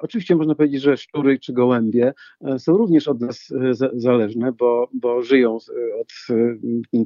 Oczywiście 0.00 0.36
można 0.36 0.54
powiedzieć, 0.54 0.82
że 0.82 0.96
szczury 0.96 1.38
czy 1.38 1.52
gołębie 1.52 2.12
są 2.58 2.76
również 2.76 3.08
od 3.08 3.20
nas 3.20 3.48
zależne, 3.92 4.52
bo, 4.52 4.88
bo 4.92 5.22
żyją 5.22 5.58
od 6.00 6.12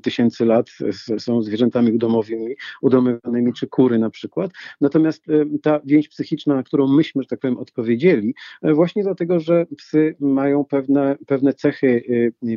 tysięcy 0.03 0.45
lat, 0.45 0.71
są 1.19 1.43
zwierzętami 1.43 1.93
udomowymi, 1.93 2.55
udomowanymi, 2.83 3.53
czy 3.53 3.67
kury 3.67 3.99
na 3.99 4.11
przykład. 4.11 4.51
Natomiast 4.81 5.25
ta 5.63 5.81
więź 5.85 6.09
psychiczna, 6.09 6.55
na 6.55 6.63
którą 6.63 6.89
myśmy, 6.89 7.23
że 7.23 7.29
tak 7.29 7.41
powiem, 7.41 7.59
odpowiedzieli, 7.59 8.35
właśnie 8.63 9.03
dlatego, 9.03 9.41
że 9.41 9.67
psy 9.79 9.96
mają 10.21 10.65
pewne, 10.65 11.17
pewne 11.27 11.53
cechy, 11.55 12.03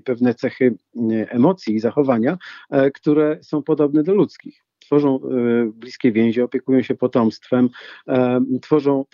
pewne 0.04 0.34
cechy 0.34 0.78
emocji 1.30 1.76
i 1.76 1.80
zachowania, 1.80 2.38
które 2.94 3.38
są 3.42 3.64
podobne 3.64 4.04
do 4.04 4.14
ludzkich 4.14 4.64
tworzą 4.80 5.20
bliskie 5.74 6.12
więzi, 6.12 6.42
opiekują 6.42 6.84
się 6.84 6.96
potomstwem, 6.96 7.70
tworzą, 8.62 9.06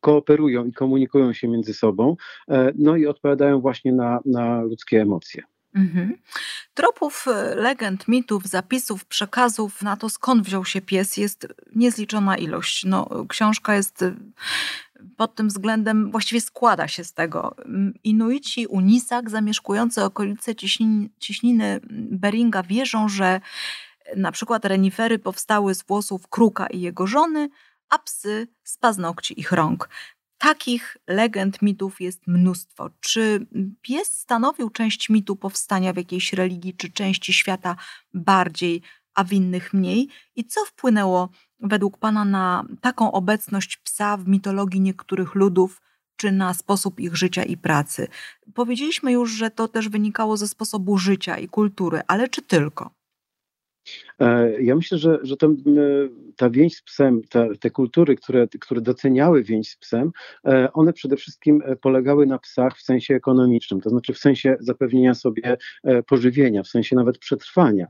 kooperują 0.00 0.64
i 0.64 0.72
komunikują 0.72 1.32
się 1.32 1.48
między 1.48 1.74
sobą, 1.74 2.16
no 2.74 2.96
i 2.96 3.06
odpowiadają 3.06 3.60
właśnie 3.60 3.92
na, 3.92 4.20
na 4.24 4.62
ludzkie 4.62 5.02
emocje. 5.02 5.42
Mhm. 5.74 6.18
Tropów, 6.74 7.28
e, 7.28 7.54
legend, 7.54 8.08
mitów, 8.08 8.46
zapisów, 8.46 9.04
przekazów 9.04 9.82
na 9.82 9.96
to, 9.96 10.08
skąd 10.08 10.46
wziął 10.46 10.64
się 10.64 10.80
pies, 10.80 11.16
jest 11.16 11.46
niezliczona 11.76 12.36
ilość. 12.36 12.84
No, 12.84 13.26
książka 13.28 13.74
jest 13.74 14.02
e, 14.02 14.14
pod 15.16 15.34
tym 15.34 15.48
względem, 15.48 16.10
właściwie 16.10 16.40
składa 16.40 16.88
się 16.88 17.04
z 17.04 17.12
tego. 17.12 17.56
Inuici, 18.04 18.66
Unisak, 18.66 19.30
zamieszkujący 19.30 20.04
okolice 20.04 20.54
ciśniny, 20.54 21.08
ciśniny 21.18 21.80
Beringa 21.90 22.62
wierzą, 22.62 23.08
że 23.08 23.40
na 24.16 24.32
przykład 24.32 24.64
renifery 24.64 25.18
powstały 25.18 25.74
z 25.74 25.82
włosów 25.82 26.28
kruka 26.28 26.66
i 26.66 26.80
jego 26.80 27.06
żony, 27.06 27.48
a 27.88 27.98
psy 27.98 28.48
z 28.64 28.78
paznokci 28.78 29.40
ich 29.40 29.52
rąk. 29.52 29.88
Takich 30.38 30.96
legend, 31.06 31.62
mitów 31.62 32.00
jest 32.00 32.26
mnóstwo. 32.26 32.90
Czy 33.00 33.46
pies 33.82 34.12
stanowił 34.20 34.70
część 34.70 35.08
mitu 35.08 35.36
powstania 35.36 35.92
w 35.92 35.96
jakiejś 35.96 36.32
religii, 36.32 36.74
czy 36.74 36.92
części 36.92 37.32
świata 37.32 37.76
bardziej, 38.14 38.82
a 39.14 39.24
w 39.24 39.32
innych 39.32 39.72
mniej? 39.72 40.08
I 40.36 40.44
co 40.44 40.64
wpłynęło 40.64 41.28
według 41.60 41.98
Pana 41.98 42.24
na 42.24 42.64
taką 42.80 43.12
obecność 43.12 43.76
psa 43.76 44.16
w 44.16 44.28
mitologii 44.28 44.80
niektórych 44.80 45.34
ludów, 45.34 45.82
czy 46.16 46.32
na 46.32 46.54
sposób 46.54 47.00
ich 47.00 47.16
życia 47.16 47.42
i 47.42 47.56
pracy? 47.56 48.08
Powiedzieliśmy 48.54 49.12
już, 49.12 49.30
że 49.30 49.50
to 49.50 49.68
też 49.68 49.88
wynikało 49.88 50.36
ze 50.36 50.48
sposobu 50.48 50.98
życia 50.98 51.38
i 51.38 51.48
kultury, 51.48 52.00
ale 52.06 52.28
czy 52.28 52.42
tylko? 52.42 52.90
E, 54.20 54.62
ja 54.62 54.76
myślę, 54.76 54.98
że, 54.98 55.18
że 55.22 55.36
to, 55.36 55.50
ta 56.36 56.50
więź 56.50 56.76
z 56.76 56.82
psem, 56.82 57.20
ta, 57.30 57.46
te 57.60 57.70
kultury, 57.70 58.16
które, 58.16 58.48
które 58.60 58.80
doceniały 58.80 59.42
więź 59.42 59.70
z 59.70 59.76
psem, 59.76 60.10
e, 60.46 60.72
one 60.72 60.92
przede 60.92 61.16
wszystkim 61.16 61.62
e, 61.64 61.76
polegały 61.76 62.26
na 62.26 62.38
psach 62.38 62.76
w 62.76 62.82
sensie 62.82 63.14
ekonomicznym, 63.14 63.80
to 63.80 63.90
znaczy 63.90 64.12
w 64.12 64.18
sensie 64.18 64.56
zapewnienia 64.60 65.14
sobie 65.14 65.56
pożywienia, 66.06 66.62
w 66.62 66.68
sensie 66.68 66.96
nawet 66.96 67.18
przetrwania. 67.18 67.86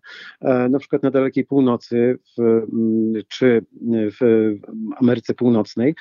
Na 0.70 0.78
przykład 0.78 1.02
na 1.02 1.10
dalekiej 1.10 1.44
północy 1.44 2.18
w, 2.38 2.62
czy 3.28 3.64
w 4.20 4.50
Ameryce 4.96 5.34
Północnej, 5.34 5.94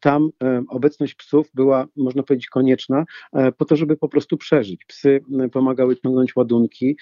tam 0.00 0.30
obecność 0.68 1.14
psów 1.14 1.50
była, 1.54 1.86
można 1.96 2.22
powiedzieć, 2.22 2.46
konieczna 2.46 3.04
po 3.58 3.64
to, 3.64 3.76
żeby 3.76 3.96
po 3.96 4.08
prostu 4.08 4.36
przeżyć. 4.36 4.84
Psy 4.84 5.20
pomagały 5.52 5.96
ciągnąć 5.96 6.36
ładunki, 6.36 6.96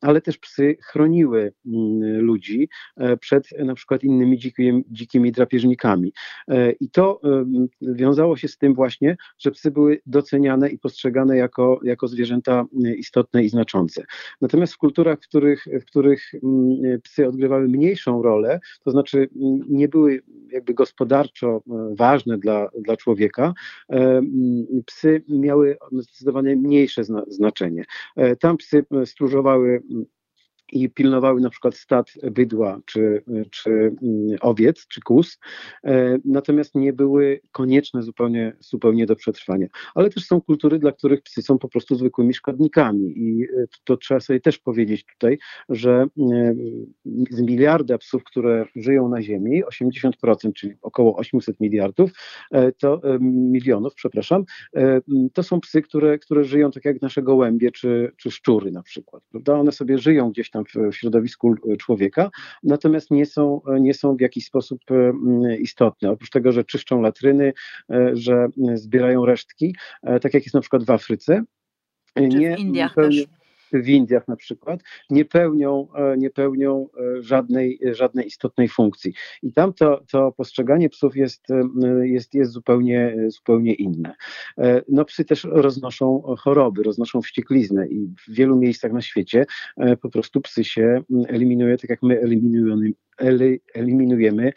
ale 0.00 0.20
też 0.20 0.38
psy 0.38 0.76
chroniły 0.82 1.45
Mm, 1.66 2.20
ludzi 2.20 2.68
e, 2.96 3.16
przed 3.16 3.48
na 3.58 3.74
przykład 3.74 4.04
innymi 4.04 4.38
dzikimi, 4.38 4.84
dzikimi 4.90 5.32
drapieżnikami. 5.32 6.12
E, 6.48 6.72
I 6.72 6.90
to 6.90 7.20
wiązało 7.80 8.36
się 8.36 8.48
z 8.48 8.58
tym 8.58 8.74
właśnie, 8.74 9.16
że 9.38 9.50
psy 9.50 9.70
były 9.70 10.00
doceniane 10.06 10.68
i 10.68 10.78
postrzegane 10.78 11.36
jako, 11.36 11.80
jako 11.82 12.08
zwierzęta 12.08 12.64
e, 12.84 12.94
istotne 12.94 13.44
i 13.44 13.48
znaczące. 13.48 14.04
Natomiast 14.40 14.72
w 14.74 14.78
kulturach, 14.78 15.18
w 15.18 15.28
których, 15.28 15.64
w 15.80 15.84
których 15.84 16.32
psy 17.02 17.28
odgrywały 17.28 17.68
mniejszą 17.68 18.22
rolę, 18.22 18.60
to 18.84 18.90
znaczy 18.90 19.28
nie 19.68 19.88
były 19.88 20.22
jakby 20.50 20.74
gospodarczo 20.74 21.62
ważne 21.96 22.38
dla, 22.38 22.68
dla 22.80 22.96
człowieka, 22.96 23.54
psy 24.86 25.22
miały 25.28 25.76
zdecydowanie 25.92 26.56
mniejsze 26.56 27.02
znaczenie. 27.28 27.84
Tam 28.40 28.56
psy 28.56 28.84
stróżowały 29.04 29.82
i 30.72 30.90
pilnowały 30.90 31.40
na 31.40 31.50
przykład 31.50 31.76
stad 31.76 32.12
bydła, 32.30 32.80
czy, 32.86 33.24
czy 33.50 33.70
mm, 33.70 33.96
owiec, 34.40 34.86
czy 34.88 35.00
kus, 35.00 35.38
e, 35.84 36.18
natomiast 36.24 36.74
nie 36.74 36.92
były 36.92 37.40
konieczne 37.52 38.02
zupełnie, 38.02 38.56
zupełnie 38.60 39.06
do 39.06 39.16
przetrwania. 39.16 39.66
Ale 39.94 40.10
też 40.10 40.24
są 40.24 40.40
kultury, 40.40 40.78
dla 40.78 40.92
których 40.92 41.22
psy 41.22 41.42
są 41.42 41.58
po 41.58 41.68
prostu 41.68 41.94
zwykłymi 41.94 42.34
szkodnikami 42.34 43.18
i 43.18 43.42
e, 43.42 43.66
to, 43.84 43.96
trzeba 43.96 44.20
sobie 44.20 44.40
też 44.40 44.58
powiedzieć 44.58 45.04
tutaj, 45.04 45.38
że 45.68 46.06
e, 46.32 46.54
z 47.30 47.40
miliarda 47.40 47.98
psów, 47.98 48.24
które 48.24 48.66
żyją 48.76 49.08
na 49.08 49.22
Ziemi, 49.22 49.64
80%, 49.64 50.52
czyli 50.52 50.74
około 50.82 51.16
800 51.16 51.60
miliardów, 51.60 52.10
to 52.78 53.00
milionów, 53.20 53.94
przepraszam, 53.94 54.44
to 55.32 55.42
są 55.42 55.60
psy, 55.60 55.82
które, 55.82 56.18
które 56.18 56.44
żyją 56.44 56.70
tak 56.70 56.84
jak 56.84 57.02
nasze 57.02 57.22
gołębie, 57.22 57.70
czy, 57.70 58.12
czy 58.16 58.30
szczury 58.30 58.70
na 58.70 58.82
przykład, 58.82 59.22
prawda? 59.30 59.54
One 59.54 59.72
sobie 59.72 59.98
żyją 59.98 60.30
gdzieś 60.30 60.50
tam 60.50 60.55
tam 60.56 60.64
w, 60.64 60.92
w 60.92 60.96
środowisku 60.96 61.54
człowieka, 61.78 62.30
natomiast 62.62 63.10
nie 63.10 63.26
są, 63.26 63.60
nie 63.80 63.94
są 63.94 64.16
w 64.16 64.20
jakiś 64.20 64.46
sposób 64.46 64.80
e, 64.90 65.56
istotne. 65.56 66.10
Oprócz 66.10 66.30
tego, 66.30 66.52
że 66.52 66.64
czyszczą 66.64 67.00
latryny, 67.00 67.52
e, 67.90 68.10
że 68.16 68.48
zbierają 68.74 69.26
resztki, 69.26 69.76
e, 70.02 70.20
tak 70.20 70.34
jak 70.34 70.42
jest 70.42 70.54
na 70.54 70.60
przykład 70.60 70.84
w 70.84 70.90
Afryce. 70.90 71.42
Czy 72.14 72.28
nie, 72.28 72.56
w 72.56 72.58
Indiach 72.58 72.94
też 72.94 73.26
w 73.82 73.88
Indiach 73.88 74.28
na 74.28 74.36
przykład, 74.36 74.80
nie 75.10 75.24
pełnią, 75.24 75.88
e, 75.94 76.16
nie 76.16 76.30
pełnią 76.30 76.88
e, 77.18 77.22
żadnej, 77.22 77.80
żadnej 77.92 78.26
istotnej 78.26 78.68
funkcji. 78.68 79.12
I 79.42 79.52
tam 79.52 79.72
to, 79.72 80.02
to 80.10 80.32
postrzeganie 80.32 80.88
psów 80.88 81.16
jest, 81.16 81.50
e, 81.50 82.08
jest, 82.08 82.34
jest 82.34 82.52
zupełnie, 82.52 83.16
zupełnie 83.28 83.74
inne. 83.74 84.14
No 84.88 85.04
psy 85.04 85.24
też 85.24 85.44
roznoszą 85.50 86.22
choroby, 86.38 86.82
roznoszą 86.82 87.22
wściekliznę 87.22 87.88
i 87.88 88.06
w 88.28 88.34
wielu 88.34 88.56
miejscach 88.56 88.92
na 88.92 89.00
świecie 89.00 89.46
po 90.02 90.10
prostu 90.10 90.40
psy 90.40 90.64
się 90.64 91.02
eliminuje, 91.28 91.78
tak 91.78 91.90
jak 91.90 92.02
my 92.02 92.20
eliminujemy, 92.20 92.92
eliminujemy 93.74 94.52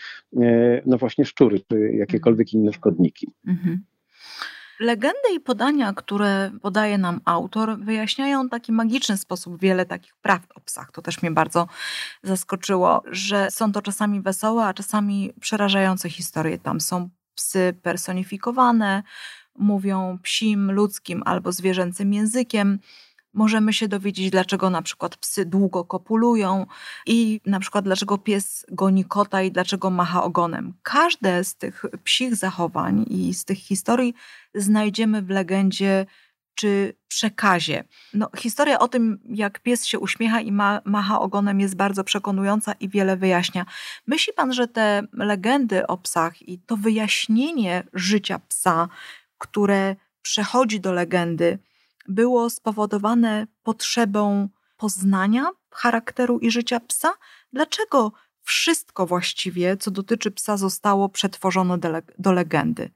no 0.86 0.98
właśnie 0.98 1.26
szczury, 1.26 1.60
czy 1.72 1.92
jakiekolwiek 1.94 2.54
inne 2.54 2.74
szkodniki. 2.74 3.28
Mhm. 3.48 3.80
Legendy 4.80 5.34
i 5.36 5.40
podania, 5.40 5.94
które 5.94 6.52
podaje 6.62 6.98
nam 6.98 7.22
autor, 7.26 7.80
wyjaśniają 7.80 8.48
w 8.48 8.50
taki 8.50 8.72
magiczny 8.72 9.18
sposób 9.18 9.62
wiele 9.62 9.86
takich 9.86 10.16
prawd 10.16 10.52
o 10.56 10.60
psach. 10.60 10.92
To 10.92 11.02
też 11.02 11.22
mnie 11.22 11.32
bardzo 11.32 11.68
zaskoczyło, 12.24 13.04
że 13.06 13.52
są 13.52 13.72
to 13.72 13.82
czasami 13.82 14.22
wesołe, 14.22 14.66
a 14.66 14.74
czasami 14.74 15.34
przerażające 15.40 16.10
historie. 16.10 16.58
Tam 16.58 16.82
są 16.82 17.10
psy 17.36 17.74
personifikowane, 17.82 19.04
mówią 19.56 20.20
psim, 20.24 20.72
ludzkim 20.72 21.24
albo 21.26 21.52
zwierzęcym 21.52 22.14
językiem 22.14 22.80
możemy 23.34 23.74
się 23.74 23.88
dowiedzieć, 23.88 24.30
dlaczego 24.30 24.70
na 24.70 24.82
przykład 24.82 25.18
psy 25.18 25.46
długo 25.46 25.86
kopulują 25.86 26.66
i 27.06 27.42
na 27.46 27.60
przykład 27.60 27.86
dlaczego 27.86 28.18
pies 28.18 28.66
goni 28.72 29.06
kota 29.06 29.42
i 29.42 29.52
dlaczego 29.52 29.90
macha 29.90 30.24
ogonem. 30.24 30.74
Każde 30.84 31.44
z 31.44 31.56
tych 31.56 31.86
psich 32.04 32.36
zachowań 32.36 33.06
i 33.10 33.34
z 33.34 33.46
tych 33.46 33.58
historii 33.58 34.14
znajdziemy 34.56 35.22
w 35.22 35.30
legendzie 35.30 36.06
czy 36.56 36.94
przekazie. 37.08 37.84
No, 38.14 38.30
historia 38.38 38.80
o 38.80 38.88
tym, 38.88 39.20
jak 39.30 39.60
pies 39.60 39.86
się 39.86 40.00
uśmiecha 40.00 40.42
i 40.42 40.52
ma, 40.52 40.82
macha 40.86 41.20
ogonem, 41.20 41.60
jest 41.60 41.76
bardzo 41.76 42.04
przekonująca 42.04 42.74
i 42.74 42.90
wiele 42.90 43.18
wyjaśnia. 43.18 43.66
Myśli 44.08 44.34
pan, 44.34 44.54
że 44.54 44.68
te 44.68 45.04
legendy 45.14 45.88
o 45.88 45.98
psach 45.98 46.42
i 46.42 46.60
to 46.60 46.78
wyjaśnienie 46.78 47.84
życia 47.94 48.40
psa, 48.48 48.88
które 49.38 49.96
przechodzi 50.22 50.80
do 50.80 50.94
legendy, 50.94 51.60
było 52.10 52.50
spowodowane 52.50 53.48
potrzebą 53.64 54.50
poznania 54.78 55.52
charakteru 55.72 56.40
i 56.40 56.52
życia 56.52 56.80
psa? 56.80 57.14
Dlaczego 57.54 58.12
wszystko 58.42 59.06
właściwie, 59.06 59.78
co 59.78 59.92
dotyczy 59.92 60.32
psa, 60.32 60.58
zostało 60.58 61.10
przetworzone 61.10 61.78
do, 61.78 61.90
le 61.90 62.02
do 62.20 62.32
legendy? 62.32 62.92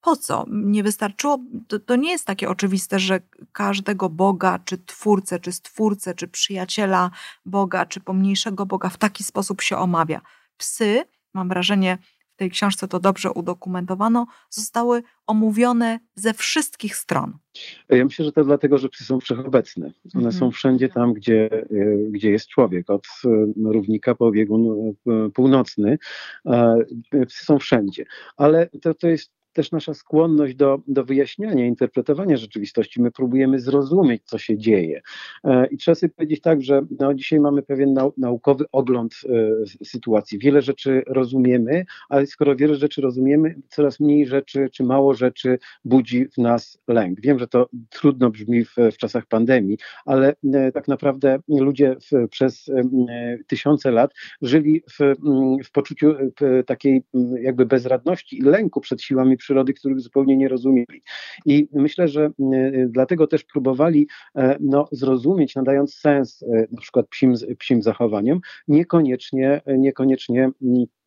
Po 0.00 0.16
co? 0.16 0.44
Nie 0.48 0.82
wystarczyło, 0.82 1.38
to, 1.68 1.78
to, 1.78 1.96
nie 1.96 2.10
jest 2.10 2.26
takie 2.26 2.48
oczywiste, 2.48 2.98
że 2.98 3.20
każdego 3.52 4.08
Boga, 4.08 4.58
czy 4.64 4.78
twórcę, 4.78 5.40
czy 5.40 5.52
stwórcę, 5.52 6.14
czy 6.14 6.28
przyjaciela 6.28 7.10
Boga, 7.44 7.86
czy 7.86 8.00
pomniejszego 8.00 8.66
Boga 8.66 8.88
w 8.88 8.96
taki 8.96 9.24
sposób 9.24 9.62
się 9.62 9.76
omawia. 9.76 10.20
Psy, 10.56 11.04
mam 11.34 11.48
wrażenie, 11.48 11.98
tej 12.40 12.50
książce 12.50 12.88
to 12.88 13.00
dobrze 13.00 13.30
udokumentowano, 13.32 14.26
zostały 14.50 15.02
omówione 15.26 15.98
ze 16.14 16.34
wszystkich 16.34 16.96
stron. 16.96 17.38
Ja 17.88 18.04
myślę, 18.04 18.24
że 18.24 18.32
to 18.32 18.44
dlatego, 18.44 18.78
że 18.78 18.88
psy 18.88 19.04
są 19.04 19.20
wszechobecne. 19.20 19.86
One 20.14 20.24
mhm. 20.26 20.32
są 20.32 20.50
wszędzie 20.50 20.88
tam, 20.88 21.12
gdzie, 21.12 21.50
e, 21.52 21.66
gdzie 22.10 22.30
jest 22.30 22.48
człowiek, 22.48 22.90
od 22.90 23.06
e, 23.24 23.28
równika 23.72 24.14
po 24.14 24.30
biegun 24.30 24.94
e, 25.06 25.30
północny. 25.30 25.98
Psy 27.28 27.44
są 27.44 27.58
wszędzie. 27.58 28.04
Ale 28.36 28.68
to, 28.82 28.94
to 28.94 29.08
jest 29.08 29.32
też 29.52 29.72
nasza 29.72 29.94
skłonność 29.94 30.54
do, 30.54 30.80
do 30.88 31.04
wyjaśniania, 31.04 31.66
interpretowania 31.66 32.36
rzeczywistości. 32.36 33.02
My 33.02 33.10
próbujemy 33.10 33.60
zrozumieć, 33.60 34.22
co 34.24 34.38
się 34.38 34.58
dzieje. 34.58 35.00
E, 35.44 35.66
I 35.66 35.76
trzeba 35.76 35.94
sobie 35.94 36.12
powiedzieć 36.16 36.40
tak, 36.40 36.62
że 36.62 36.82
no, 37.00 37.14
dzisiaj 37.14 37.40
mamy 37.40 37.62
pewien 37.62 37.92
nau 37.92 38.12
naukowy 38.16 38.64
ogląd 38.72 39.14
e, 39.82 39.84
sytuacji. 39.84 40.38
Wiele 40.38 40.62
rzeczy 40.62 41.02
rozumiemy, 41.06 41.84
ale 42.08 42.26
skoro 42.26 42.56
wiele 42.56 42.74
rzeczy 42.74 43.00
rozumiemy, 43.00 43.54
coraz 43.68 44.00
mniej 44.00 44.26
rzeczy 44.26 44.68
czy 44.72 44.84
mało 44.84 45.14
rzeczy 45.14 45.58
budzi 45.84 46.26
w 46.28 46.38
nas 46.38 46.78
lęk. 46.88 47.20
Wiem, 47.20 47.38
że 47.38 47.48
to 47.48 47.68
trudno 47.90 48.30
brzmi 48.30 48.64
w, 48.64 48.74
w 48.92 48.96
czasach 48.96 49.26
pandemii, 49.26 49.78
ale 50.06 50.34
e, 50.54 50.72
tak 50.72 50.88
naprawdę 50.88 51.38
ludzie 51.48 51.96
w, 51.96 52.28
przez 52.28 52.70
tysiące 53.46 53.90
lat 53.90 54.10
żyli 54.42 54.82
w, 54.98 55.14
w 55.64 55.70
poczuciu 55.72 56.14
takiej 56.66 57.02
jakby 57.40 57.66
bezradności 57.66 58.38
i 58.38 58.42
lęku 58.42 58.80
przed 58.80 59.02
siłami 59.02 59.36
przyrody, 59.40 59.74
których 59.74 60.00
zupełnie 60.00 60.36
nie 60.36 60.48
rozumieli. 60.48 61.02
I 61.46 61.68
myślę, 61.72 62.08
że 62.08 62.30
dlatego 62.86 63.26
też 63.26 63.44
próbowali 63.44 64.08
no, 64.60 64.88
zrozumieć, 64.92 65.54
nadając 65.54 65.94
sens 65.94 66.44
na 66.70 66.80
przykład 66.80 67.06
psim, 67.08 67.34
psim 67.58 67.82
zachowaniom, 67.82 68.40
niekoniecznie, 68.68 69.60
niekoniecznie 69.66 70.50
E, 70.62 70.99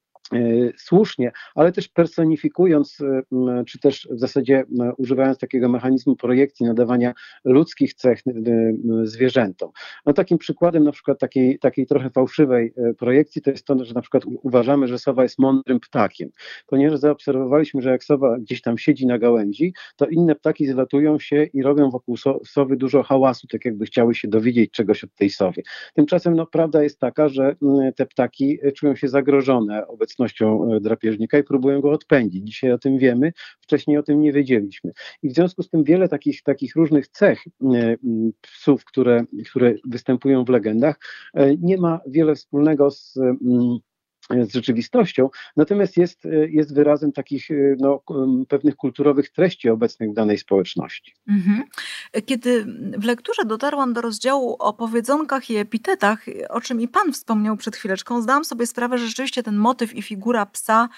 słusznie, 0.78 1.32
ale 1.56 1.72
też 1.72 1.88
personifikując, 1.88 3.02
e, 3.02 3.64
czy 3.68 3.80
też 3.80 4.08
w 4.12 4.20
zasadzie 4.20 4.66
używając 4.98 5.38
takiego 5.38 5.70
mechanizmu 5.70 6.16
projekcji, 6.16 6.66
nadawania 6.66 7.14
ludzkich 7.44 7.94
cech 7.94 8.20
e, 8.28 8.32
zwierzętom. 9.04 9.72
No 10.06 10.14
takim 10.14 10.38
przykładem 10.38 10.84
na 10.84 10.92
przykład 10.92 11.20
takiej, 11.20 11.60
takiej 11.60 11.86
trochę 11.86 12.10
fałszywej 12.10 12.74
projekcji 12.98 13.42
to 13.42 13.52
jest 13.52 13.66
to, 13.66 13.86
że 13.86 13.94
na 13.94 14.02
przykład 14.02 14.24
uważamy, 14.26 14.88
że 14.88 15.00
sowa 15.00 15.24
jest 15.24 15.40
mądrym 15.40 15.80
ptakiem, 15.80 16.30
ponieważ 16.68 17.00
zaobserwowaliśmy, 17.00 17.82
że 17.82 17.90
jak 17.90 18.04
sowa 18.04 18.40
gdzieś 18.40 18.62
tam 18.62 18.78
siedzi 18.78 19.08
na 19.08 19.20
gałęzi, 19.20 19.74
to 19.96 20.08
inne 20.08 20.36
ptaki 20.36 20.68
zlatują 20.68 21.20
się 21.20 21.44
i 21.44 21.62
robią 21.62 21.90
wokół 21.90 22.18
sowy 22.46 22.78
dużo 22.78 23.04
hałasu, 23.04 23.48
tak 23.48 23.66
jakby 23.66 23.86
chciały 23.86 24.16
się 24.16 24.28
dowiedzieć 24.28 24.72
czegoś 24.72 25.04
od 25.04 25.16
tej 25.16 25.30
sowy. 25.30 25.62
Tymczasem 25.94 26.36
no, 26.36 26.46
prawda 26.46 26.84
jest 26.84 27.00
taka, 27.00 27.30
że 27.30 27.56
te 27.96 28.06
ptaki 28.06 28.60
czują 28.76 28.96
się 28.96 29.08
zagrożone 29.08 29.88
obecnością 29.88 30.23
obecnością 30.24 30.74
e, 30.74 30.80
drapieżnika 30.80 31.38
i 31.38 31.44
próbują 31.44 31.82
go 31.82 31.92
odpędzić. 31.92 32.48
Dzisiaj 32.48 32.72
o 32.72 32.78
tym 32.78 32.98
wiemy, 32.98 33.34
wcześniej 33.62 33.98
o 33.98 34.04
tym 34.04 34.22
nie 34.22 34.34
wiedzieliśmy. 34.34 34.92
I 35.24 35.30
w 35.30 35.34
związku 35.34 35.64
z 35.64 35.70
tym 35.70 35.84
wiele 35.84 36.10
takich, 36.10 36.44
takich 36.44 36.76
różnych 36.76 37.08
cech 37.08 37.44
e, 37.48 37.96
psów, 38.42 38.86
które, 38.86 39.26
które 39.50 39.74
występują 39.86 40.46
w 40.46 40.50
legendach, 40.50 41.00
e, 41.34 41.58
nie 41.58 41.78
ma 41.78 42.00
wiele 42.08 42.36
wspólnego 42.36 42.92
z 42.92 43.20
z 44.30 44.54
rzeczywistością, 44.54 45.30
natomiast 45.58 45.98
jest, 45.98 46.28
jest 46.50 46.76
wyrazem 46.76 47.12
takich 47.12 47.48
no, 47.78 48.04
pewnych 48.48 48.76
kulturowych 48.76 49.30
treści 49.30 49.70
obecnych 49.70 50.12
w 50.12 50.14
danej 50.14 50.38
społeczności. 50.38 51.14
Mhm. 51.28 51.64
Kiedy 52.26 52.66
w 52.98 53.04
lekturze 53.04 53.46
dotarłam 53.46 53.94
do 53.94 54.02
rozdziału 54.02 54.56
o 54.60 54.74
powiedzonkach 54.74 55.50
i 55.50 55.56
epitetach, 55.56 56.26
o 56.50 56.62
czym 56.62 56.82
i 56.82 56.88
Pan 56.88 57.14
wspomniał 57.14 57.58
przed 57.58 57.76
chwileczką, 57.76 58.22
zdałam 58.22 58.46
sobie 58.46 58.68
sprawę, 58.68 58.98
że 58.98 59.08
rzeczywiście 59.08 59.44
ten 59.44 59.56
motyw 59.56 59.96
i 59.96 60.02
figura 60.02 60.46
psa 60.46 60.90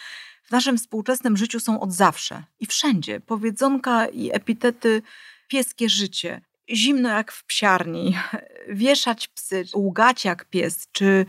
w 0.43 0.51
naszym 0.51 0.77
współczesnym 0.77 1.37
życiu 1.37 1.59
są 1.59 1.79
od 1.79 1.93
zawsze 1.93 2.43
i 2.59 2.65
wszędzie. 2.65 3.19
Powiedzonka 3.19 4.07
i 4.07 4.29
epitety 4.33 5.01
pieskie 5.47 5.89
życie. 5.89 6.41
Zimno 6.69 7.09
jak 7.09 7.31
w 7.31 7.45
psiarni, 7.45 8.17
wieszać 8.69 9.27
psy, 9.27 9.63
łgać 9.75 10.25
jak 10.25 10.45
pies, 10.45 10.87
czy 10.91 11.25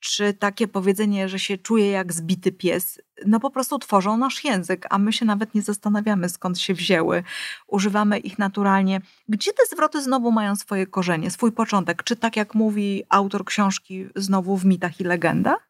czy 0.00 0.34
takie 0.34 0.68
powiedzenie, 0.68 1.28
że 1.28 1.38
się 1.38 1.58
czuje 1.58 1.90
jak 1.90 2.12
zbity 2.12 2.52
pies, 2.52 3.00
no 3.26 3.40
po 3.40 3.50
prostu 3.50 3.78
tworzą 3.78 4.16
nasz 4.16 4.44
język, 4.44 4.86
a 4.90 4.98
my 4.98 5.12
się 5.12 5.24
nawet 5.24 5.54
nie 5.54 5.62
zastanawiamy 5.62 6.28
skąd 6.28 6.58
się 6.58 6.74
wzięły. 6.74 7.22
Używamy 7.66 8.18
ich 8.18 8.38
naturalnie. 8.38 9.00
Gdzie 9.28 9.52
te 9.52 9.62
zwroty 9.72 10.02
znowu 10.02 10.32
mają 10.32 10.56
swoje 10.56 10.86
korzenie, 10.86 11.30
swój 11.30 11.52
początek? 11.52 12.02
Czy 12.02 12.16
tak 12.16 12.36
jak 12.36 12.54
mówi 12.54 13.04
autor 13.08 13.44
książki, 13.44 14.06
znowu 14.16 14.56
w 14.56 14.64
mitach 14.64 15.00
i 15.00 15.04
legendach? 15.04 15.68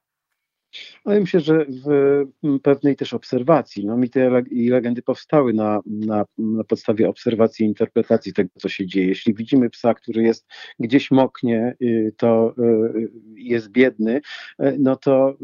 Ale 1.05 1.21
myślę, 1.21 1.41
że 1.41 1.67
w 1.69 1.89
pewnej 2.63 2.97
też 2.97 3.15
obserwacji. 3.15 3.87
No, 3.87 3.97
mity 3.97 4.31
i 4.51 4.69
legendy 4.69 5.03
powstały 5.03 5.53
na, 5.53 5.81
na, 5.87 6.25
na 6.39 6.65
podstawie 6.65 7.09
obserwacji 7.09 7.67
i 7.67 7.69
interpretacji 7.69 8.33
tego, 8.33 8.51
co 8.59 8.69
się 8.69 8.87
dzieje. 8.87 9.09
Jeśli 9.09 9.35
widzimy 9.35 9.71
psa, 9.71 9.95
który 9.95 10.23
jest 10.23 10.47
gdzieś 10.79 11.11
moknie, 11.11 11.77
y, 11.83 12.15
to 12.17 12.55
y, 12.59 13.11
jest 13.37 13.69
biedny, 13.69 14.21
y, 14.63 14.77
no 14.79 14.97
to, 14.97 15.37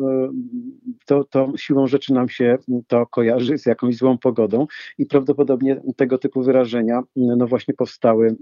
to, 1.07 1.25
to 1.25 1.53
siłą 1.57 1.87
rzeczy 1.87 2.13
nam 2.13 2.29
się 2.29 2.59
to 2.87 3.07
kojarzy 3.07 3.59
z 3.59 3.67
jakąś 3.67 3.97
złą 3.97 4.19
pogodą 4.19 4.67
i 4.99 5.07
prawdopodobnie 5.07 5.83
tego 5.97 6.19
typu 6.19 6.43
wyrażenia 6.43 7.03
no 7.17 7.47
właśnie 7.47 7.75
powstały 7.75 8.37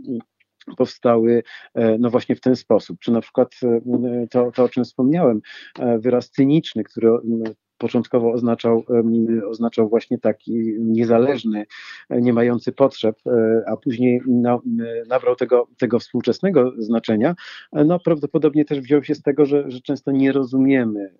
powstały 0.76 1.42
e, 1.74 1.98
no 1.98 2.10
właśnie 2.10 2.36
w 2.36 2.40
ten 2.40 2.56
sposób. 2.56 2.98
Czy 3.00 3.12
na 3.12 3.20
przykład 3.20 3.54
e, 3.62 4.26
to, 4.30 4.50
to 4.52 4.64
o 4.64 4.68
czym 4.68 4.84
wspomniałem, 4.84 5.40
e, 5.78 5.98
wyraz 5.98 6.30
cyniczny, 6.30 6.84
który 6.84 7.10
początkowo 7.78 8.32
oznaczał, 8.32 8.84
oznaczał 9.48 9.88
właśnie 9.88 10.18
taki 10.18 10.52
niezależny, 10.78 11.66
nie 12.10 12.32
mający 12.32 12.72
potrzeb, 12.72 13.16
a 13.66 13.76
później 13.76 14.20
nabrał 15.08 15.36
tego, 15.36 15.68
tego 15.78 15.98
współczesnego 15.98 16.72
znaczenia, 16.78 17.34
no 17.72 17.98
prawdopodobnie 17.98 18.64
też 18.64 18.80
wziął 18.80 19.04
się 19.04 19.14
z 19.14 19.22
tego, 19.22 19.46
że, 19.46 19.70
że 19.70 19.80
często 19.80 20.10
nie 20.10 20.32
rozumiemy 20.32 21.14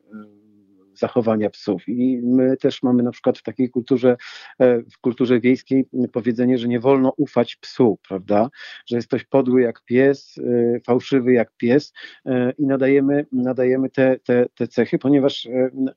zachowania 1.01 1.51
psów. 1.51 1.89
I 1.89 2.21
my 2.23 2.57
też 2.57 2.83
mamy 2.83 3.03
na 3.03 3.11
przykład 3.11 3.39
w 3.39 3.43
takiej 3.43 3.71
kulturze, 3.71 4.17
e, 4.59 4.83
w 4.83 4.99
kulturze 5.01 5.41
wiejskiej 5.41 5.85
powiedzenie, 6.13 6.59
że 6.59 6.69
nie 6.69 6.81
wolno 6.81 7.13
ufać 7.17 7.57
psu, 7.57 7.99
prawda? 8.09 8.51
Że 8.87 8.97
jest 8.97 9.09
ktoś 9.09 9.25
podły 9.25 9.63
jak 9.63 9.85
pies, 9.85 10.39
e, 10.39 10.81
fałszywy 10.81 11.33
jak 11.33 11.53
pies 11.57 11.93
e, 12.27 12.53
i 12.59 12.67
nadajemy, 12.67 13.27
nadajemy 13.33 13.91
te, 13.91 14.19
te, 14.25 14.47
te 14.55 14.69
cechy, 14.69 14.99
ponieważ 14.99 15.49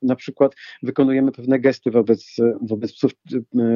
na 0.01 0.15
przykład 0.15 0.55
wykonujemy 0.83 1.31
pewne 1.31 1.59
gesty 1.59 1.91
wobec, 1.91 2.35
wobec 2.61 2.93
psów, 2.93 3.11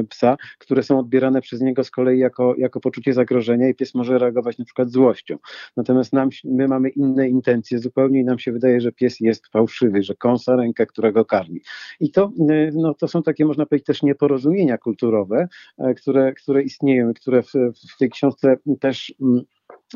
psa, 0.10 0.38
które 0.60 0.84
są 0.84 1.00
odbierane 1.00 1.42
przez 1.42 1.62
niego 1.62 1.84
z 1.84 1.92
kolei 1.92 2.20
jako, 2.20 2.56
jako 2.58 2.80
poczucie 2.80 3.14
zagrożenia 3.14 3.70
i 3.70 3.76
pies 3.76 3.96
może 3.96 4.18
reagować 4.18 4.58
na 4.58 4.66
przykład 4.66 4.90
złością. 4.90 5.38
Natomiast 5.78 6.14
nam, 6.14 6.30
my 6.44 6.68
mamy 6.68 6.90
inne 6.90 7.30
intencje 7.30 7.80
zupełnie 7.80 8.20
i 8.20 8.24
nam 8.24 8.40
się 8.40 8.52
wydaje, 8.52 8.82
że 8.82 8.92
pies 8.92 9.20
jest 9.20 9.48
fałszywy, 9.48 10.04
że 10.04 10.16
kąsa 10.16 10.56
rękę, 10.56 10.86
którego 10.86 11.17
karmi. 11.26 11.62
I 12.00 12.12
to, 12.12 12.32
e, 12.50 12.72
no, 12.74 12.94
to 12.94 13.08
są 13.08 13.24
takie, 13.24 13.46
można 13.46 13.66
powiedzieć, 13.66 13.86
też 13.86 14.04
nieporozumienia 14.04 14.78
kulturowe, 14.78 15.48
e, 15.78 15.94
które, 15.94 16.34
które 16.34 16.64
istnieją 16.64 17.14
które 17.14 17.44
w, 17.44 17.52
w 17.96 17.98
tej 18.00 18.10
książce 18.10 18.58
też 18.80 19.14
mm, 19.22 19.42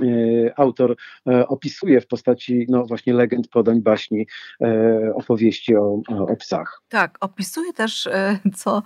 e, 0.02 0.60
autor 0.60 0.96
opisuje 1.48 2.02
w 2.02 2.08
postaci 2.08 2.66
no 2.70 2.86
właśnie 2.86 3.14
legend, 3.14 3.48
podań, 3.48 3.82
baśni, 3.82 4.28
opowieści 5.16 5.76
o, 5.76 6.02
o 6.28 6.36
psach. 6.36 6.82
Tak, 6.90 7.18
opisuje 7.22 7.74
też, 7.74 8.10
co 8.56 8.84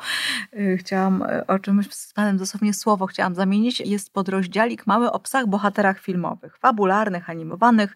chciałam, 0.78 1.24
o 1.48 1.60
czym 1.60 1.84
z 1.89 2.13
Panem 2.13 2.38
dosłownie 2.38 2.74
słowo 2.74 3.06
chciałam 3.08 3.36
zamienić, 3.36 3.80
jest 3.80 4.13
podrozdziałik 4.13 4.88
mały 4.88 5.12
o 5.12 5.19
psach 5.19 5.48
bohaterach 5.48 6.00
filmowych, 6.00 6.58
fabularnych, 6.58 7.30
animowanych, 7.30 7.95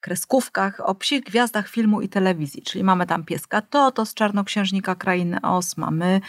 kreskówkach, 0.00 0.80
o 0.80 0.94
psich 0.94 1.24
gwiazdach 1.24 1.68
filmu 1.68 2.00
i 2.00 2.08
telewizji. 2.08 2.62
Czyli 2.62 2.84
mamy 2.84 3.06
tam 3.06 3.24
pieska 3.24 3.62
Toto 3.62 4.06
z 4.06 4.14
Czarnoksiężnika 4.14 4.94
Krainy 4.94 5.40
Os, 5.42 5.76
mamy, 5.76 6.20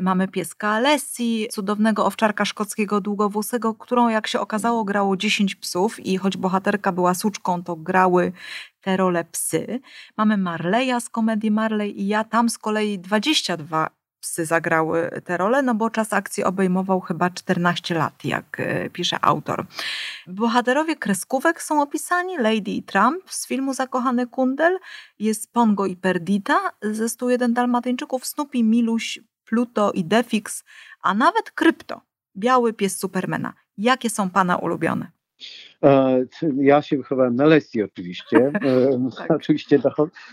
mamy 0.00 0.28
pieska 0.28 0.68
Alessi, 0.68 1.48
cudownego 1.50 2.06
owczarka 2.06 2.44
szkockiego 2.44 3.00
długowłosego, 3.00 3.74
którą 3.74 4.08
jak 4.08 4.26
się 4.26 4.40
okazało 4.40 4.84
grało 4.84 5.16
10 5.16 5.54
psów 5.54 6.00
i 6.06 6.16
choć 6.18 6.36
bohaterka 6.36 6.92
była 6.92 7.14
suczką, 7.14 7.62
to 7.62 7.76
grały 7.76 8.32
te 8.80 8.96
role 8.96 9.24
psy. 9.24 9.80
Mamy 10.16 10.36
Marleya 10.36 11.00
z 11.00 11.08
komedii 11.08 11.50
Marley 11.50 12.00
i 12.00 12.06
ja, 12.06 12.24
tam 12.24 12.48
z 12.48 12.58
kolei 12.58 12.98
22 12.98 14.03
psy 14.24 14.46
zagrały 14.46 15.10
tę 15.24 15.36
rolę, 15.36 15.62
no 15.62 15.74
bo 15.74 15.90
czas 15.90 16.12
akcji 16.12 16.44
obejmował 16.44 17.00
chyba 17.00 17.30
14 17.30 17.94
lat, 17.94 18.24
jak 18.24 18.60
e, 18.60 18.90
pisze 18.90 19.24
autor. 19.24 19.66
Bohaterowie 20.26 20.96
kreskówek 20.96 21.62
są 21.62 21.82
opisani, 21.82 22.38
Lady 22.38 22.70
i 22.70 22.82
Trump 22.82 23.30
z 23.30 23.46
filmu 23.46 23.74
Zakochany 23.74 24.26
Kundel, 24.26 24.78
jest 25.18 25.52
Pongo 25.52 25.86
i 25.86 25.96
Perdita 25.96 26.58
ze 26.82 27.08
101 27.08 27.54
Dalmatyńczyków, 27.54 28.26
Snoopy, 28.26 28.62
Miluś, 28.62 29.20
Pluto 29.44 29.92
i 29.92 30.04
Defix, 30.04 30.64
a 31.02 31.14
nawet 31.14 31.50
Krypto, 31.50 32.00
biały 32.36 32.72
pies 32.72 32.98
Supermana. 32.98 33.52
Jakie 33.78 34.10
są 34.10 34.30
Pana 34.30 34.56
ulubione? 34.56 35.10
Ja 36.56 36.82
się 36.82 36.96
wychowałem 36.96 37.36
na 37.36 37.46
Lesji 37.46 37.82
oczywiście. 37.82 38.52
tak. 39.18 39.30
Oczywiście 39.36 39.78
do, 39.78 39.90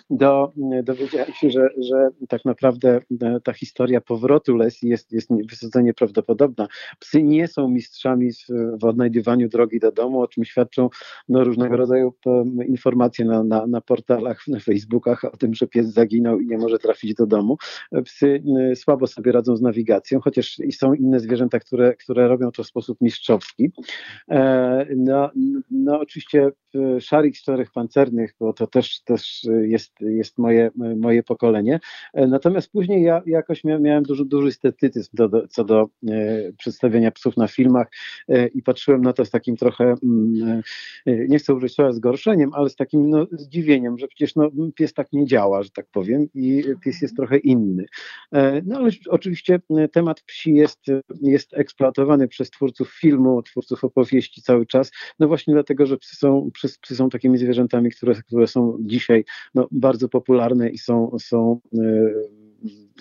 do, 0.10 0.52
dowiedziałem 0.84 1.34
się, 1.34 1.50
że, 1.50 1.70
że 1.78 2.10
tak 2.30 2.46
naprawdę 2.46 3.00
ta 3.44 3.54
historia 3.54 4.02
powrotu 4.02 4.56
Lesji 4.56 4.90
jest, 4.90 5.12
jest 5.12 5.30
wysoce 5.50 5.84
nieprawdopodobna. 5.84 6.68
Psy 7.00 7.24
nie 7.24 7.48
są 7.48 7.68
mistrzami 7.68 8.30
w 8.82 8.86
odnajdywaniu 8.86 9.50
drogi 9.50 9.80
do 9.80 9.92
domu, 9.92 10.22
o 10.22 10.28
czym 10.28 10.46
świadczą 10.46 10.90
no, 11.30 11.44
różnego 11.44 11.78
rodzaju 11.78 12.14
informacje 12.68 13.26
na, 13.26 13.44
na, 13.44 13.68
na 13.68 13.82
portalach, 13.82 14.48
na 14.48 14.60
Facebookach 14.60 15.26
o 15.26 15.38
tym, 15.38 15.54
że 15.54 15.68
pies 15.68 15.94
zaginął 15.94 16.40
i 16.40 16.48
nie 16.48 16.58
może 16.58 16.80
trafić 16.80 17.14
do 17.14 17.26
domu. 17.26 17.58
Psy 18.06 18.44
słabo 18.76 19.08
sobie 19.08 19.32
radzą 19.32 19.56
z 19.56 19.62
nawigacją, 19.62 20.20
chociaż 20.20 20.58
są 20.72 20.94
inne 20.94 21.20
zwierzęta, 21.20 21.60
które, 21.60 21.96
które 21.96 22.28
robią 22.28 22.52
to 22.52 22.64
w 22.64 22.68
sposób 22.68 23.02
mistrzowski. 23.02 23.72
E, 24.30 24.86
no, 24.96 25.32
no 25.72 26.00
oczywiście 26.00 26.52
szarik 27.00 27.36
czterech 27.36 27.72
pancernych, 27.72 28.36
bo 28.40 28.54
to 28.54 28.68
też, 28.68 29.02
też 29.02 29.48
jest, 29.62 29.94
jest 30.00 30.38
moje, 30.38 30.72
moje 30.96 31.24
pokolenie. 31.24 31.80
E, 32.14 32.28
natomiast 32.28 32.72
później 32.72 33.04
ja 33.04 33.22
jakoś 33.26 33.64
miałem 33.64 34.04
duży, 34.04 34.26
duży 34.26 34.52
do, 35.14 35.30
do, 35.30 35.48
co 35.48 35.64
do 35.64 35.90
e, 36.10 36.54
przedstawienia 36.58 37.12
psów 37.12 37.38
na 37.38 37.48
filmach 37.48 37.88
e, 38.30 38.48
i 38.48 38.64
patrzyłem 38.64 39.02
na 39.02 39.14
to 39.14 39.26
z 39.26 39.30
takim 39.30 39.58
trochę, 39.58 39.96
mm, 40.04 40.62
e, 41.06 41.28
nie 41.28 41.40
chcę 41.40 41.54
użyć 41.54 41.74
słowa 41.74 41.92
zgorszeniem, 41.92 42.54
ale 42.54 42.70
z 42.70 42.76
takim 42.76 43.10
no, 43.10 43.28
zdziwieniem, 43.32 43.98
że 43.98 44.08
przecież 44.08 44.36
no, 44.36 44.52
pies 44.76 44.94
tak 44.94 45.14
nie 45.14 45.26
działa, 45.26 45.64
że 45.64 45.70
tak 45.70 45.86
powiem 45.92 46.28
i 46.34 46.64
pies 46.84 47.02
jest 47.02 47.16
trochę 47.16 47.38
inny. 47.38 47.86
E, 48.34 48.62
no 48.66 48.78
ale 48.78 48.90
oczywiście 49.10 49.60
temat 49.92 50.22
psi 50.22 50.54
jest, 50.54 50.80
jest 51.22 51.54
eksploatowany 51.54 52.28
przez 52.28 52.50
twórców 52.50 52.92
filmu, 52.92 53.44
twórców 53.44 53.84
opowieści 53.84 54.42
cały 54.42 54.66
czas, 54.66 54.92
no 55.20 55.28
właśnie 55.32 55.54
dlatego, 55.54 55.86
że 55.86 55.98
psy 55.98 56.16
są 56.16 56.50
psy 56.82 56.96
są 56.96 57.10
takimi 57.10 57.38
zwierzętami, 57.38 57.92
które, 57.92 58.16
które 58.16 58.48
są 58.48 58.78
dzisiaj 58.80 59.26
no, 59.56 59.68
bardzo 59.72 60.10
popularne 60.10 60.70
i 60.70 60.78
są, 60.78 61.18
są 61.20 61.60
e, 61.74 61.80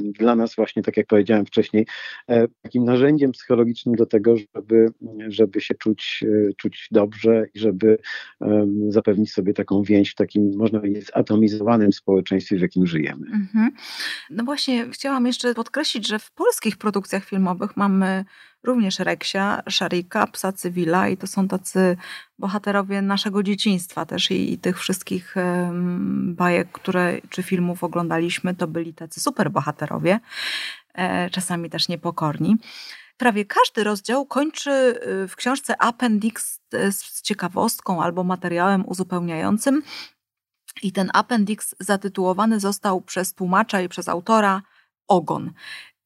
dla 0.00 0.36
nas 0.36 0.54
właśnie, 0.54 0.82
tak 0.82 0.96
jak 0.96 1.06
powiedziałem 1.06 1.46
wcześniej, 1.46 1.86
e, 2.28 2.48
takim 2.62 2.84
narzędziem 2.84 3.32
psychologicznym 3.32 3.94
do 3.94 4.06
tego, 4.06 4.34
żeby, 4.36 4.86
żeby 5.28 5.60
się 5.60 5.74
czuć, 5.74 6.24
e, 6.26 6.54
czuć 6.54 6.88
dobrze 6.90 7.46
i 7.54 7.58
żeby 7.58 7.98
zapewnić 8.88 9.32
sobie 9.32 9.54
taką 9.54 9.82
więź 9.82 10.10
w 10.10 10.14
takim, 10.14 10.56
można 10.56 10.80
powiedzieć, 10.80 11.06
zatomizowanym 11.16 11.92
społeczeństwie, 11.92 12.56
w 12.56 12.60
jakim 12.60 12.86
żyjemy. 12.86 13.26
Mhm. 13.26 13.70
No 14.30 14.44
właśnie, 14.44 14.90
chciałam 14.90 15.26
jeszcze 15.26 15.54
podkreślić, 15.54 16.08
że 16.08 16.18
w 16.18 16.32
polskich 16.32 16.76
produkcjach 16.76 17.24
filmowych 17.24 17.76
mamy 17.76 18.24
również 18.64 18.98
Reksia, 18.98 19.62
Szarika, 19.68 20.26
Psa 20.26 20.52
Cywila 20.52 21.08
i 21.08 21.16
to 21.16 21.26
są 21.26 21.48
tacy 21.48 21.96
bohaterowie 22.38 23.02
naszego 23.02 23.42
dzieciństwa 23.42 24.06
też 24.06 24.30
i, 24.30 24.52
i 24.52 24.58
tych 24.58 24.78
wszystkich 24.78 25.34
um, 25.36 26.34
bajek, 26.34 26.72
które, 26.72 27.20
czy 27.30 27.42
filmów 27.42 27.84
oglądaliśmy, 27.84 28.54
to 28.54 28.66
byli 28.66 28.94
tacy 28.94 29.20
super 29.20 29.50
bohaterowie, 29.50 30.20
e, 30.94 31.30
czasami 31.30 31.70
też 31.70 31.88
niepokorni. 31.88 32.56
Prawie 33.20 33.44
każdy 33.44 33.84
rozdział 33.84 34.26
kończy 34.26 34.70
y, 34.70 35.28
w 35.28 35.36
książce 35.36 35.82
appendix 35.82 36.60
e, 36.72 36.92
z 36.92 37.22
ciekawostką 37.22 38.02
albo 38.02 38.24
materiałem 38.24 38.88
uzupełniającym. 38.88 39.82
I 40.82 40.92
ten 40.92 41.10
appendix 41.14 41.74
zatytułowany 41.80 42.60
został 42.60 43.00
przez 43.00 43.34
tłumacza 43.34 43.80
i 43.80 43.88
przez 43.88 44.08
autora 44.08 44.62
Ogon. 45.08 45.52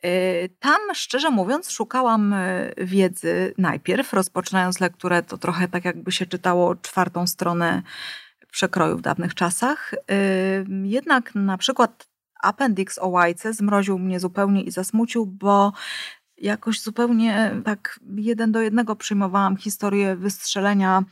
Y, 0.04 0.48
tam, 0.60 0.80
szczerze 0.94 1.30
mówiąc, 1.30 1.70
szukałam 1.70 2.32
y, 2.32 2.74
wiedzy 2.78 3.54
najpierw, 3.58 4.12
rozpoczynając 4.12 4.80
lekturę, 4.80 5.22
to 5.22 5.38
trochę 5.38 5.68
tak 5.68 5.84
jakby 5.84 6.12
się 6.12 6.26
czytało 6.26 6.74
czwartą 6.76 7.26
stronę 7.26 7.82
przekroju 8.50 8.96
w 8.96 9.00
dawnych 9.00 9.34
czasach. 9.34 9.94
Y, 9.94 9.96
jednak 10.82 11.34
na 11.34 11.58
przykład 11.58 12.08
appendix 12.42 12.98
o 12.98 13.08
łajce 13.08 13.52
zmroził 13.52 13.98
mnie 13.98 14.20
zupełnie 14.20 14.62
i 14.62 14.70
zasmucił, 14.70 15.26
bo 15.26 15.72
jakoś 16.38 16.80
zupełnie 16.80 17.50
tak 17.64 18.00
jeden 18.16 18.52
do 18.52 18.60
jednego 18.60 18.96
przyjmowałam 18.96 19.56
historię 19.56 20.16
wystrzelenia 20.16 21.02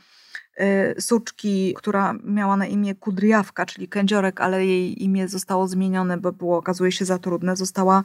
suczki, 0.99 1.73
która 1.77 2.13
miała 2.23 2.57
na 2.57 2.65
imię 2.65 2.95
Kudriawka, 2.95 3.65
czyli 3.65 3.87
kędziorek, 3.87 4.41
ale 4.41 4.65
jej 4.65 5.03
imię 5.03 5.27
zostało 5.27 5.67
zmienione, 5.67 6.17
bo 6.17 6.31
było 6.31 6.57
okazuje 6.57 6.91
się 6.91 7.05
za 7.05 7.19
trudne. 7.19 7.55
Została 7.55 8.03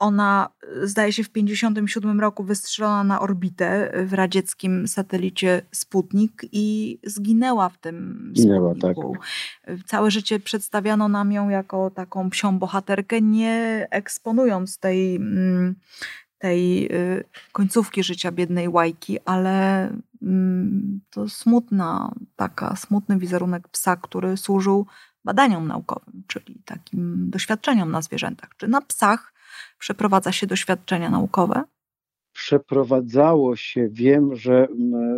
ona, 0.00 0.48
zdaje 0.82 1.12
się, 1.12 1.24
w 1.24 1.28
1957 1.28 2.20
roku 2.20 2.44
wystrzelona 2.44 3.04
na 3.04 3.20
orbitę 3.20 3.92
w 4.06 4.12
radzieckim 4.12 4.88
satelicie 4.88 5.62
Sputnik 5.72 6.42
i 6.52 6.98
zginęła 7.04 7.68
w 7.68 7.78
tym 7.78 8.32
zginęła, 8.36 8.74
Sputniku. 8.74 9.16
Tak. 9.66 9.76
Całe 9.86 10.10
życie 10.10 10.40
przedstawiano 10.40 11.08
nam 11.08 11.32
ją 11.32 11.48
jako 11.48 11.90
taką 11.90 12.30
psią 12.30 12.58
bohaterkę, 12.58 13.20
nie 13.20 13.86
eksponując 13.90 14.78
tej, 14.78 15.16
mm, 15.16 15.74
tej 16.38 16.86
y, 16.92 17.24
końcówki 17.52 18.02
życia 18.04 18.32
biednej 18.32 18.68
łajki, 18.68 19.18
ale 19.24 19.88
mm, 20.22 21.00
to 21.10 21.28
smutna, 21.28 22.14
taka 22.36 22.76
smutny 22.76 23.18
wizerunek 23.18 23.68
psa, 23.68 23.96
który 23.96 24.36
służył 24.36 24.86
badaniom 25.24 25.68
naukowym, 25.68 26.22
czyli 26.26 26.62
takim 26.64 27.30
doświadczeniom 27.30 27.90
na 27.90 28.02
zwierzętach, 28.02 28.50
czy 28.56 28.68
na 28.68 28.80
psach, 28.80 29.29
przeprowadza 29.78 30.32
się 30.32 30.46
doświadczenia 30.46 31.10
naukowe? 31.10 31.64
Przeprowadzało 32.40 33.56
się, 33.56 33.88
wiem, 33.92 34.36
że, 34.36 34.68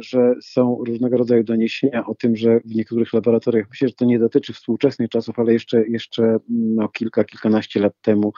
że 0.01 0.35
są 0.43 0.79
różnego 0.87 1.17
rodzaju 1.17 1.45
doniesienia 1.45 2.07
o 2.07 2.15
tym, 2.15 2.37
że 2.37 2.61
w 2.61 2.75
niektórych 2.75 3.13
laboratoriach, 3.13 3.67
myślę, 3.71 3.89
że 3.89 3.95
to 3.95 4.05
nie 4.05 4.19
dotyczy 4.19 4.53
współczesnych 4.53 5.11
czasów, 5.11 5.39
ale 5.39 5.53
jeszcze, 5.53 5.89
jeszcze 5.89 6.37
no, 6.49 6.89
kilka, 6.89 7.25
kilkanaście 7.25 7.81
lat 7.81 7.93
temu 8.03 8.33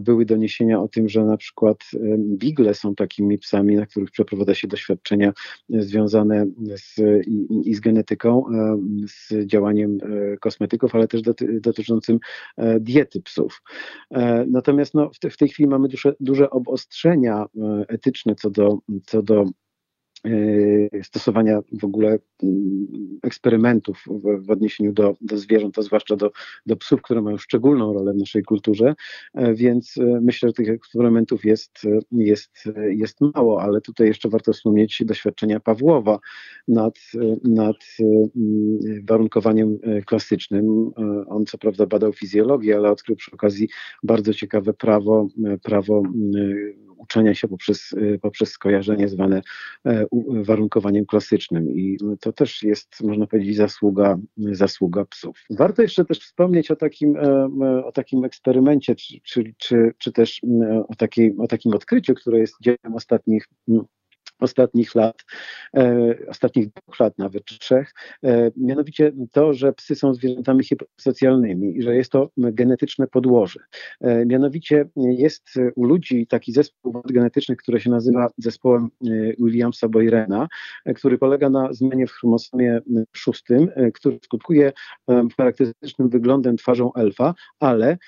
były 0.00 0.24
doniesienia 0.24 0.80
o 0.80 0.88
tym, 0.88 1.08
że 1.08 1.24
na 1.24 1.36
przykład 1.36 1.78
bigle 2.18 2.74
są 2.74 2.94
takimi 2.94 3.38
psami, 3.38 3.76
na 3.76 3.86
których 3.86 4.10
przeprowadza 4.10 4.54
się 4.54 4.68
doświadczenia 4.68 5.32
związane 5.68 6.46
z, 6.74 6.98
i, 7.26 7.70
i 7.70 7.74
z 7.74 7.80
genetyką, 7.80 8.44
z 9.06 9.46
działaniem 9.46 9.98
e, 10.02 10.36
kosmetyków, 10.36 10.94
ale 10.94 11.08
też 11.08 11.22
doty, 11.22 11.60
dotyczącym 11.60 12.18
e, 12.56 12.80
diety 12.80 13.22
psów. 13.22 13.62
E, 14.10 14.46
natomiast 14.50 14.94
no, 14.94 15.10
w, 15.10 15.18
te, 15.18 15.30
w 15.30 15.36
tej 15.36 15.48
chwili 15.48 15.68
mamy 15.68 15.88
duże, 15.88 16.14
duże 16.20 16.50
obostrzenia 16.50 17.46
etyczne, 17.88 18.13
co 18.36 18.50
do, 18.50 18.78
co 19.06 19.22
do 19.22 19.44
E, 20.24 21.02
stosowania 21.02 21.60
w 21.72 21.84
ogóle 21.84 22.18
mm, 22.42 22.86
eksperymentów 23.22 24.04
w, 24.06 24.46
w 24.46 24.50
odniesieniu 24.50 24.92
do, 24.92 25.14
do 25.20 25.38
zwierząt, 25.38 25.78
a 25.78 25.82
zwłaszcza 25.82 26.16
do, 26.16 26.30
do 26.66 26.76
psów, 26.76 27.02
które 27.02 27.22
mają 27.22 27.38
szczególną 27.38 27.92
rolę 27.92 28.12
w 28.12 28.16
naszej 28.16 28.42
kulturze, 28.42 28.94
e, 29.34 29.54
więc 29.54 29.94
e, 29.98 30.20
myślę, 30.22 30.48
że 30.48 30.52
tych 30.52 30.68
eksperymentów 30.68 31.44
jest, 31.44 31.78
jest, 32.12 32.64
jest 32.88 33.20
mało, 33.20 33.62
ale 33.62 33.80
tutaj 33.80 34.06
jeszcze 34.06 34.28
warto 34.28 34.52
wspomnieć 34.52 35.02
doświadczenia 35.04 35.60
Pawłowa 35.60 36.18
nad, 36.68 36.98
nad 37.44 37.76
mm, 38.00 38.78
warunkowaniem 39.08 39.78
klasycznym. 40.06 40.90
On 41.28 41.46
co 41.46 41.58
prawda 41.58 41.86
badał 41.86 42.12
fizjologię, 42.12 42.76
ale 42.76 42.90
odkrył 42.90 43.16
przy 43.16 43.30
okazji 43.30 43.68
bardzo 44.02 44.34
ciekawe 44.34 44.74
prawo, 44.74 45.28
prawo 45.62 46.02
mm, 46.14 46.83
uczenia 47.04 47.34
się 47.34 47.48
poprzez, 47.48 47.92
y, 47.92 48.18
poprzez 48.22 48.50
skojarzenie 48.50 49.08
zwane 49.08 49.42
e, 49.86 50.06
warunkowaniem 50.42 51.06
klasycznym 51.06 51.70
i 51.70 51.98
to 52.20 52.32
też 52.32 52.62
jest, 52.62 53.02
można 53.02 53.26
powiedzieć, 53.26 53.56
zasługa, 53.56 54.18
zasługa 54.36 55.04
psów. 55.04 55.44
Warto 55.50 55.82
jeszcze 55.82 56.04
też 56.04 56.18
wspomnieć 56.20 56.70
o 56.70 56.76
takim, 56.76 57.16
e, 57.16 57.84
o 57.84 57.92
takim 57.92 58.24
eksperymencie, 58.24 58.94
czy, 58.94 59.20
czy, 59.22 59.54
czy, 59.58 59.92
czy 59.98 60.12
też 60.12 60.40
o, 60.88 60.94
takiej, 60.94 61.34
o 61.38 61.46
takim 61.46 61.74
odkryciu, 61.74 62.14
które 62.14 62.38
jest 62.38 62.56
dziełem 62.60 62.94
ostatnich 62.94 63.48
ostatnich 64.40 64.94
lat, 64.94 65.24
e, 65.76 66.14
ostatnich 66.28 66.68
dwóch 66.68 67.00
lat, 67.00 67.18
nawet 67.18 67.44
trzech, 67.44 67.92
e, 68.24 68.50
mianowicie 68.56 69.12
to, 69.32 69.54
że 69.54 69.72
psy 69.72 69.94
są 69.94 70.14
zwierzętami 70.14 70.64
hipersocjalnymi 70.64 71.78
i 71.78 71.82
że 71.82 71.96
jest 71.96 72.12
to 72.12 72.30
genetyczne 72.36 73.06
podłoże. 73.06 73.60
E, 74.00 74.26
mianowicie 74.26 74.88
jest 74.96 75.48
u 75.76 75.84
ludzi 75.84 76.26
taki 76.26 76.52
zespół 76.52 77.02
genetyczny, 77.04 77.56
który 77.56 77.80
się 77.80 77.90
nazywa 77.90 78.28
zespołem 78.38 78.88
Williamsa 79.38 79.88
Boyrena, 79.88 80.48
który 80.94 81.18
polega 81.18 81.50
na 81.50 81.72
zmianie 81.72 82.06
w 82.06 82.12
chromosomie 82.12 82.80
szóstym, 83.12 83.68
który 83.94 84.18
skutkuje 84.22 84.72
charakterystycznym 85.36 86.08
wyglądem 86.08 86.56
twarzą 86.56 86.92
elfa, 86.94 87.34
ale 87.60 87.98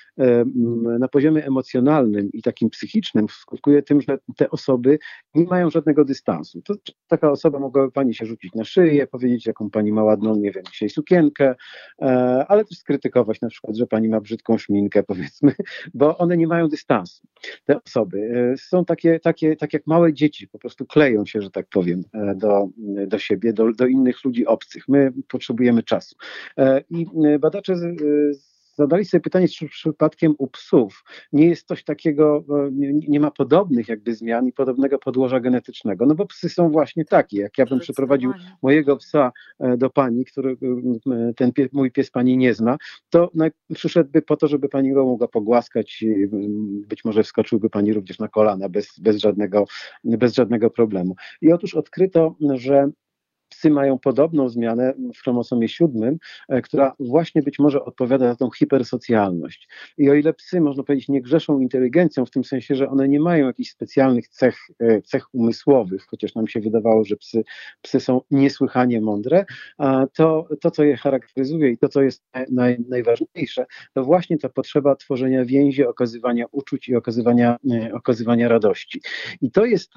na 0.99 1.07
poziomie 1.07 1.45
emocjonalnym 1.45 2.29
i 2.33 2.41
takim 2.41 2.69
psychicznym 2.69 3.27
skutkuje 3.29 3.83
tym, 3.83 4.01
że 4.01 4.17
te 4.37 4.49
osoby 4.49 4.99
nie 5.35 5.43
mają 5.43 5.69
żadnego 5.69 6.05
dysfunkcji 6.05 6.16
dystansu. 6.17 6.61
To 6.61 6.73
taka 7.07 7.31
osoba 7.31 7.59
mogłaby 7.59 7.91
pani 7.91 8.13
się 8.13 8.25
rzucić 8.25 8.53
na 8.53 8.63
szyję, 8.63 9.07
powiedzieć, 9.07 9.45
jaką 9.45 9.69
pani 9.69 9.91
ma 9.91 10.03
ładną, 10.03 10.35
nie 10.35 10.51
wiem, 10.51 10.63
dzisiaj 10.71 10.89
sukienkę, 10.89 11.55
e, 12.01 12.05
ale 12.47 12.65
też 12.65 12.77
skrytykować 12.77 13.41
na 13.41 13.49
przykład, 13.49 13.77
że 13.77 13.87
pani 13.87 14.09
ma 14.09 14.21
brzydką 14.21 14.57
szminkę, 14.57 15.03
powiedzmy, 15.11 15.53
bo 15.93 16.17
one 16.17 16.37
nie 16.37 16.47
mają 16.47 16.67
dystansu. 16.67 17.27
Te 17.65 17.83
osoby 17.83 18.51
e, 18.53 18.57
są 18.57 18.85
takie, 18.85 19.19
takie, 19.19 19.55
tak 19.55 19.73
jak 19.73 19.87
małe 19.87 20.13
dzieci, 20.13 20.47
po 20.47 20.59
prostu 20.59 20.85
kleją 20.85 21.25
się, 21.25 21.41
że 21.41 21.51
tak 21.51 21.67
powiem, 21.69 22.03
e, 22.13 22.35
do, 22.35 22.67
do 23.07 23.19
siebie, 23.19 23.53
do, 23.53 23.73
do 23.73 23.87
innych 23.87 24.25
ludzi 24.25 24.45
obcych. 24.45 24.87
My 24.87 25.13
potrzebujemy 25.27 25.83
czasu. 25.83 26.15
I 26.89 27.05
badacze 27.39 27.75
z, 27.77 27.99
z 28.37 28.56
zadali 28.77 29.05
sobie 29.05 29.21
pytanie, 29.21 29.47
czy 29.47 29.69
przypadkiem 29.69 30.35
u 30.37 30.47
psów 30.47 31.03
nie 31.33 31.47
jest 31.47 31.67
coś 31.67 31.83
takiego, 31.83 32.43
e, 32.49 32.69
nie, 33.07 33.19
ma 33.19 33.31
podobnych 33.31 33.87
jakby 33.87 34.15
zmian 34.15 34.47
i 34.47 34.53
podobnego 34.53 34.99
podłoża 34.99 35.39
genetycznego, 35.39 36.05
no 36.05 36.15
bo 36.15 36.25
psy 36.25 36.49
są 36.49 36.69
właśnie 36.69 37.05
takie. 37.05 37.37
Jak 37.37 37.57
ja 37.57 37.65
bym 37.65 37.79
przyprowadził 37.79 38.33
mojego 38.61 38.97
psa 38.97 39.31
e, 39.59 39.77
do 39.77 39.89
pani, 39.89 40.25
który 40.25 40.57
e, 41.11 41.33
ten 41.33 41.53
pies, 41.53 41.73
mój 41.73 41.91
pies 41.91 42.11
pani 42.11 42.37
nie 42.37 42.53
zna, 42.53 42.77
to 43.09 43.31
przyszedłby 43.73 44.21
po 44.21 44.37
to, 44.37 44.47
żeby 44.47 44.69
pani 44.69 44.93
go 44.93 45.05
mogła 45.05 45.27
pogłaskać 45.27 46.03
być 46.87 47.05
może 47.05 47.23
wskoczyłby 47.23 47.69
pani 47.69 47.93
również 47.93 48.19
na 48.19 48.27
kolana 48.27 48.69
bez, 48.69 48.99
bez, 48.99 49.17
żadnego, 49.17 49.65
bez 50.03 50.33
żadnego 50.33 50.69
problemu. 50.69 51.15
I 51.41 51.51
otóż 51.51 51.75
odkryto, 51.75 52.35
że 52.53 52.89
psy 53.57 53.69
mają 53.69 53.99
podobną 53.99 54.49
zmianę 54.49 54.93
w 55.15 55.21
chromosomie 55.21 55.69
siódmym, 55.69 56.17
e, 56.49 56.61
która 56.61 56.93
właśnie 56.99 57.41
być 57.41 57.59
może 57.59 57.85
odpowiada 57.85 58.27
za 58.27 58.35
tą 58.35 58.49
hipersocjalność. 58.51 59.69
I 59.97 60.09
o 60.09 60.13
ile 60.13 60.33
psy, 60.33 60.61
można 60.61 60.83
powiedzieć, 60.83 61.09
nie 61.09 61.21
grzeszą 61.21 61.59
inteligencją, 61.59 62.25
w 62.25 62.31
tym 62.31 62.43
sensie, 62.43 62.75
że 62.75 62.89
one 62.89 63.07
nie 63.07 63.19
mają 63.19 63.47
jakichś 63.47 63.69
specjalnych 63.69 64.27
cech, 64.27 64.57
e, 64.79 65.01
cech 65.01 65.33
umysłowych, 65.33 66.05
chociaż 66.07 66.35
nam 66.35 66.47
się 66.47 66.59
wydawało, 66.59 67.05
że 67.05 67.15
psy, 67.15 67.43
psy 67.81 67.99
są 67.99 68.21
niesłychanie 68.31 69.01
mądre, 69.01 69.45
to 70.13 70.47
to, 70.61 70.71
co 70.71 70.83
je 70.83 70.97
charakteryzuje 70.97 71.71
i 71.71 71.77
to, 71.77 71.89
co 71.89 72.01
jest 72.01 72.23
naj, 72.51 72.77
najważniejsze, 72.89 73.65
to 73.93 74.03
właśnie 74.03 74.37
ta 74.37 74.49
potrzeba 74.49 74.95
tworzenia 74.95 75.45
więzi, 75.45 75.85
okazywania 75.85 76.45
uczuć 76.51 76.89
i 76.89 76.95
okazywania, 76.95 77.57
e, 77.71 77.93
okazywania 77.93 78.47
radości. 78.47 79.01
I 79.41 79.51
to 79.51 79.65
jest 79.65 79.91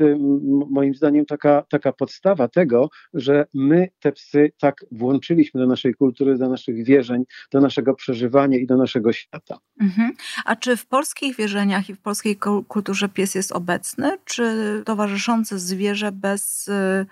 moim 0.70 0.94
zdaniem 0.94 1.26
taka, 1.26 1.64
taka 1.70 1.92
podstawa 1.92 2.48
tego, 2.48 2.88
że 3.14 3.46
my 3.54 3.88
te 4.00 4.12
psy 4.12 4.52
tak 4.60 4.84
włączyliśmy 4.92 5.60
do 5.60 5.66
naszej 5.66 5.94
kultury, 5.94 6.38
do 6.38 6.48
naszych 6.48 6.84
wierzeń, 6.84 7.24
do 7.52 7.60
naszego 7.60 7.94
przeżywania 7.94 8.58
i 8.58 8.66
do 8.66 8.76
naszego 8.76 9.12
świata. 9.12 9.58
Mhm. 9.80 10.12
A 10.44 10.56
czy 10.56 10.76
w 10.76 10.86
polskich 10.86 11.36
wierzeniach 11.36 11.90
i 11.90 11.94
w 11.94 12.00
polskiej 12.00 12.36
kulturze 12.68 13.08
pies 13.08 13.34
jest 13.34 13.52
obecny, 13.52 14.18
czy 14.24 14.82
towarzyszące 14.86 15.58
zwierzę 15.58 16.12
bez 16.12 16.68
y, 16.68 17.06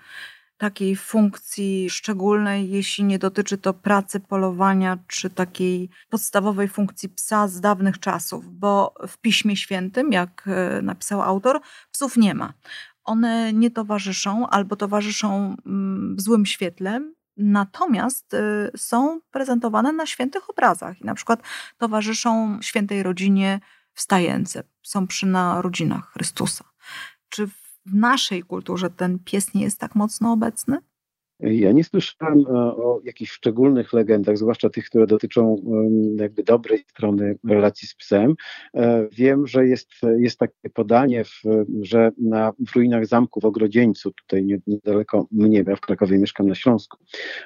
takiej 0.59 0.95
funkcji 0.95 1.89
szczególnej, 1.89 2.69
jeśli 2.69 3.03
nie 3.03 3.19
dotyczy 3.19 3.57
to 3.57 3.73
pracy, 3.73 4.19
polowania, 4.19 4.97
czy 5.07 5.29
takiej 5.29 5.89
podstawowej 6.09 6.67
funkcji 6.67 7.09
psa 7.09 7.47
z 7.47 7.61
dawnych 7.61 7.99
czasów, 7.99 8.59
bo 8.59 8.93
w 9.07 9.17
Piśmie 9.17 9.55
Świętym, 9.55 10.11
jak 10.11 10.47
y, 10.79 10.81
napisał 10.81 11.21
autor, 11.21 11.59
psów 11.91 12.17
nie 12.17 12.33
ma 12.33 12.53
one 13.09 13.53
nie 13.53 13.71
towarzyszą 13.71 14.47
albo 14.47 14.75
towarzyszą 14.75 15.55
mm, 15.65 16.15
w 16.15 16.21
złym 16.21 16.45
świetle, 16.45 17.11
natomiast 17.37 18.33
y, 18.33 18.71
są 18.77 19.19
prezentowane 19.31 19.93
na 19.93 20.05
świętych 20.05 20.49
obrazach 20.49 21.01
i 21.01 21.05
na 21.05 21.15
przykład 21.15 21.41
towarzyszą 21.77 22.61
świętej 22.61 23.03
rodzinie 23.03 23.59
wstające, 23.93 24.63
są 24.83 25.07
przy 25.07 25.25
narodzinach 25.25 26.11
Chrystusa. 26.11 26.65
Czy 27.29 27.47
w 27.47 27.93
naszej 27.93 28.43
kulturze 28.43 28.89
ten 28.89 29.19
pies 29.19 29.53
nie 29.53 29.63
jest 29.63 29.79
tak 29.79 29.95
mocno 29.95 30.31
obecny? 30.31 30.77
Ja 31.39 31.71
nie 31.71 31.83
słyszałem 31.83 32.39
e, 32.39 32.51
o 32.53 33.01
jakichś 33.03 33.31
szczególnych 33.31 33.93
legendach, 33.93 34.37
zwłaszcza 34.37 34.69
tych, 34.69 34.85
które 34.85 35.07
dotyczą 35.07 35.55
jakby 36.15 36.43
dobrej 36.43 36.79
strony 36.87 37.35
relacji 37.47 37.87
z 37.87 37.95
psem. 37.95 38.35
E, 38.73 39.07
wiem, 39.11 39.47
że 39.47 39.67
jest, 39.67 39.89
jest 40.17 40.39
takie 40.39 40.69
podanie, 40.73 41.23
w, 41.23 41.41
że 41.81 42.11
na, 42.17 42.53
w 42.67 42.75
ruinach 42.75 43.05
zamku 43.05 43.41
w 43.41 43.45
Ogrodzieńcu, 43.45 44.11
tutaj 44.11 44.45
niedaleko 44.67 45.27
mnie, 45.31 45.63
ja 45.67 45.75
w 45.75 45.81
Krakowie 45.81 46.17
mieszkam 46.17 46.47
na 46.47 46.55
Śląsku, 46.55 46.97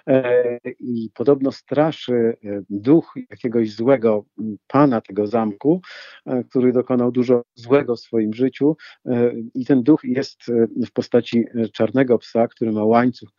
e, 0.07 0.57
i 0.79 1.09
podobno 1.13 1.51
straszy 1.51 2.37
duch 2.69 3.13
jakiegoś 3.29 3.71
złego 3.71 4.25
pana 4.67 5.01
tego 5.01 5.27
zamku, 5.27 5.81
który 6.49 6.73
dokonał 6.73 7.11
dużo 7.11 7.43
złego 7.55 7.95
w 7.95 7.99
swoim 7.99 8.33
życiu 8.33 8.77
i 9.55 9.65
ten 9.65 9.83
duch 9.83 9.99
jest 10.03 10.39
w 10.87 10.91
postaci 10.91 11.45
czarnego 11.73 12.17
psa, 12.17 12.47
który 12.47 12.71
ma 12.71 12.85
łańcuch 12.85 13.29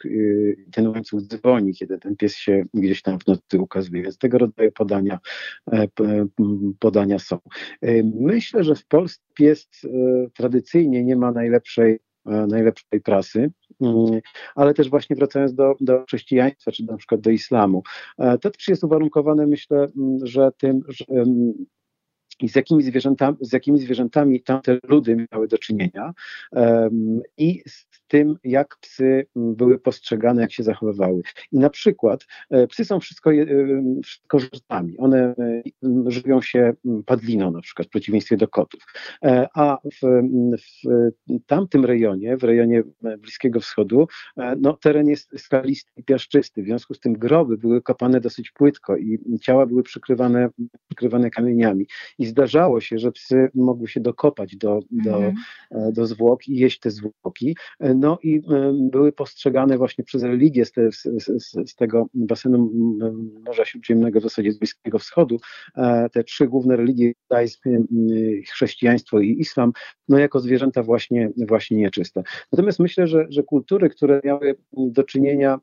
ten 0.72 0.88
łańcuch 0.88 1.22
dzwoni, 1.22 1.74
kiedy 1.74 1.98
ten 1.98 2.16
pies 2.16 2.36
się 2.36 2.64
gdzieś 2.74 3.02
tam 3.02 3.18
w 3.18 3.26
nocy 3.26 3.58
ukazuje. 3.58 4.02
Więc 4.02 4.18
tego 4.18 4.38
rodzaju 4.38 4.72
podania, 4.72 5.18
e, 5.72 5.88
podania 6.78 7.18
są. 7.18 7.38
E, 7.82 8.02
myślę, 8.02 8.64
że 8.64 8.74
w 8.74 8.86
Polsce 8.86 9.22
pies 9.34 9.68
e, 9.84 9.88
tradycyjnie 10.34 11.04
nie 11.04 11.16
ma 11.16 11.32
najlepszej 11.32 11.98
najlepszej 12.48 13.00
prasy, 13.00 13.50
mm, 13.80 14.20
ale 14.54 14.74
też 14.74 14.90
właśnie 14.90 15.16
wracając 15.16 15.54
do, 15.54 15.74
do 15.80 16.04
chrześcijaństwa, 16.04 16.72
czy 16.72 16.84
na 16.84 16.96
przykład 16.96 17.20
do 17.20 17.30
islamu. 17.30 17.82
To 18.40 18.50
też 18.50 18.68
jest 18.68 18.84
uwarunkowane, 18.84 19.46
myślę, 19.46 19.86
że 20.22 20.50
tym, 20.58 20.80
że 20.88 21.04
i 22.40 22.48
z 22.48 22.56
jakimi 22.56 22.82
zwierzętami, 22.82 23.36
z 23.40 23.52
jakimi 23.52 23.78
zwierzętami 23.78 24.42
tamte 24.42 24.78
ludy 24.88 25.26
miały 25.32 25.48
do 25.48 25.58
czynienia 25.58 26.12
um, 26.52 27.20
i 27.38 27.62
z 27.66 27.86
tym, 28.08 28.36
jak 28.44 28.76
psy 28.80 29.26
były 29.36 29.78
postrzegane, 29.78 30.42
jak 30.42 30.52
się 30.52 30.62
zachowywały. 30.62 31.22
I 31.52 31.58
na 31.58 31.70
przykład 31.70 32.26
e, 32.50 32.66
psy 32.66 32.84
są 32.84 33.00
wszystko, 33.00 33.32
e, 33.32 33.46
wszystko. 34.04 34.38
One 34.98 35.34
e, 35.38 35.62
żywią 36.06 36.40
się 36.40 36.72
padliną 37.06 37.50
na 37.50 37.60
przykład, 37.60 37.88
w 37.88 37.90
przeciwieństwie 37.90 38.36
do 38.36 38.48
kotów. 38.48 38.80
A 39.54 39.78
w, 39.84 40.22
w 40.58 41.46
tamtym 41.46 41.84
rejonie, 41.84 42.36
w 42.36 42.44
rejonie 42.44 42.82
Bliskiego 43.18 43.60
Wschodu, 43.60 44.06
no, 44.60 44.72
teren 44.72 45.08
jest 45.08 45.40
skalisty 45.40 45.90
i 45.96 46.04
piaszczysty. 46.04 46.62
W 46.62 46.64
związku 46.64 46.94
z 46.94 47.00
tym 47.00 47.12
groby 47.12 47.58
były 47.58 47.82
kopane 47.82 48.20
dosyć 48.20 48.50
płytko 48.50 48.96
i 48.96 49.38
ciała 49.42 49.66
były 49.66 49.82
przykrywane, 49.82 50.48
przykrywane 50.88 51.30
kamieniami. 51.30 51.86
I 52.18 52.23
zdarzało 52.26 52.80
się, 52.80 52.98
że 52.98 53.12
psy 53.12 53.48
mogły 53.54 53.88
się 53.88 54.00
dokopać 54.00 54.56
do, 54.56 54.80
do, 54.90 55.16
mhm. 55.16 55.34
do 55.92 56.06
zwłok 56.06 56.48
i 56.48 56.56
jeść 56.56 56.80
te 56.80 56.90
zwłoki 56.90 57.56
no 57.80 58.18
i 58.22 58.42
były 58.72 59.12
postrzegane 59.12 59.78
właśnie 59.78 60.04
przez 60.04 60.22
religię 60.22 60.64
z, 60.64 60.72
te, 60.72 60.92
z, 60.92 61.02
z, 61.02 61.70
z 61.70 61.74
tego 61.74 62.06
basenu 62.14 62.70
Morza 63.46 63.64
Śródziemnego, 63.64 64.20
w 64.20 64.22
zasadzie 64.22 64.52
z 64.52 64.58
Bliskiego 64.58 64.98
Wschodu, 64.98 65.36
e, 65.76 66.08
te 66.12 66.24
trzy 66.24 66.48
główne 66.48 66.76
religie, 66.76 67.12
judaizm, 67.30 67.60
chrześcijaństwo 68.52 69.20
i 69.20 69.40
islam, 69.40 69.72
no 70.08 70.18
jako 70.18 70.40
zwierzęta 70.40 70.82
właśnie, 70.82 71.30
właśnie 71.48 71.76
nieczyste. 71.76 72.22
Natomiast 72.52 72.78
myślę, 72.78 73.06
że, 73.06 73.26
że 73.28 73.42
kultury, 73.42 73.88
które 73.90 74.20
miały 74.24 74.54
do 74.72 75.04
czynienia 75.04 75.58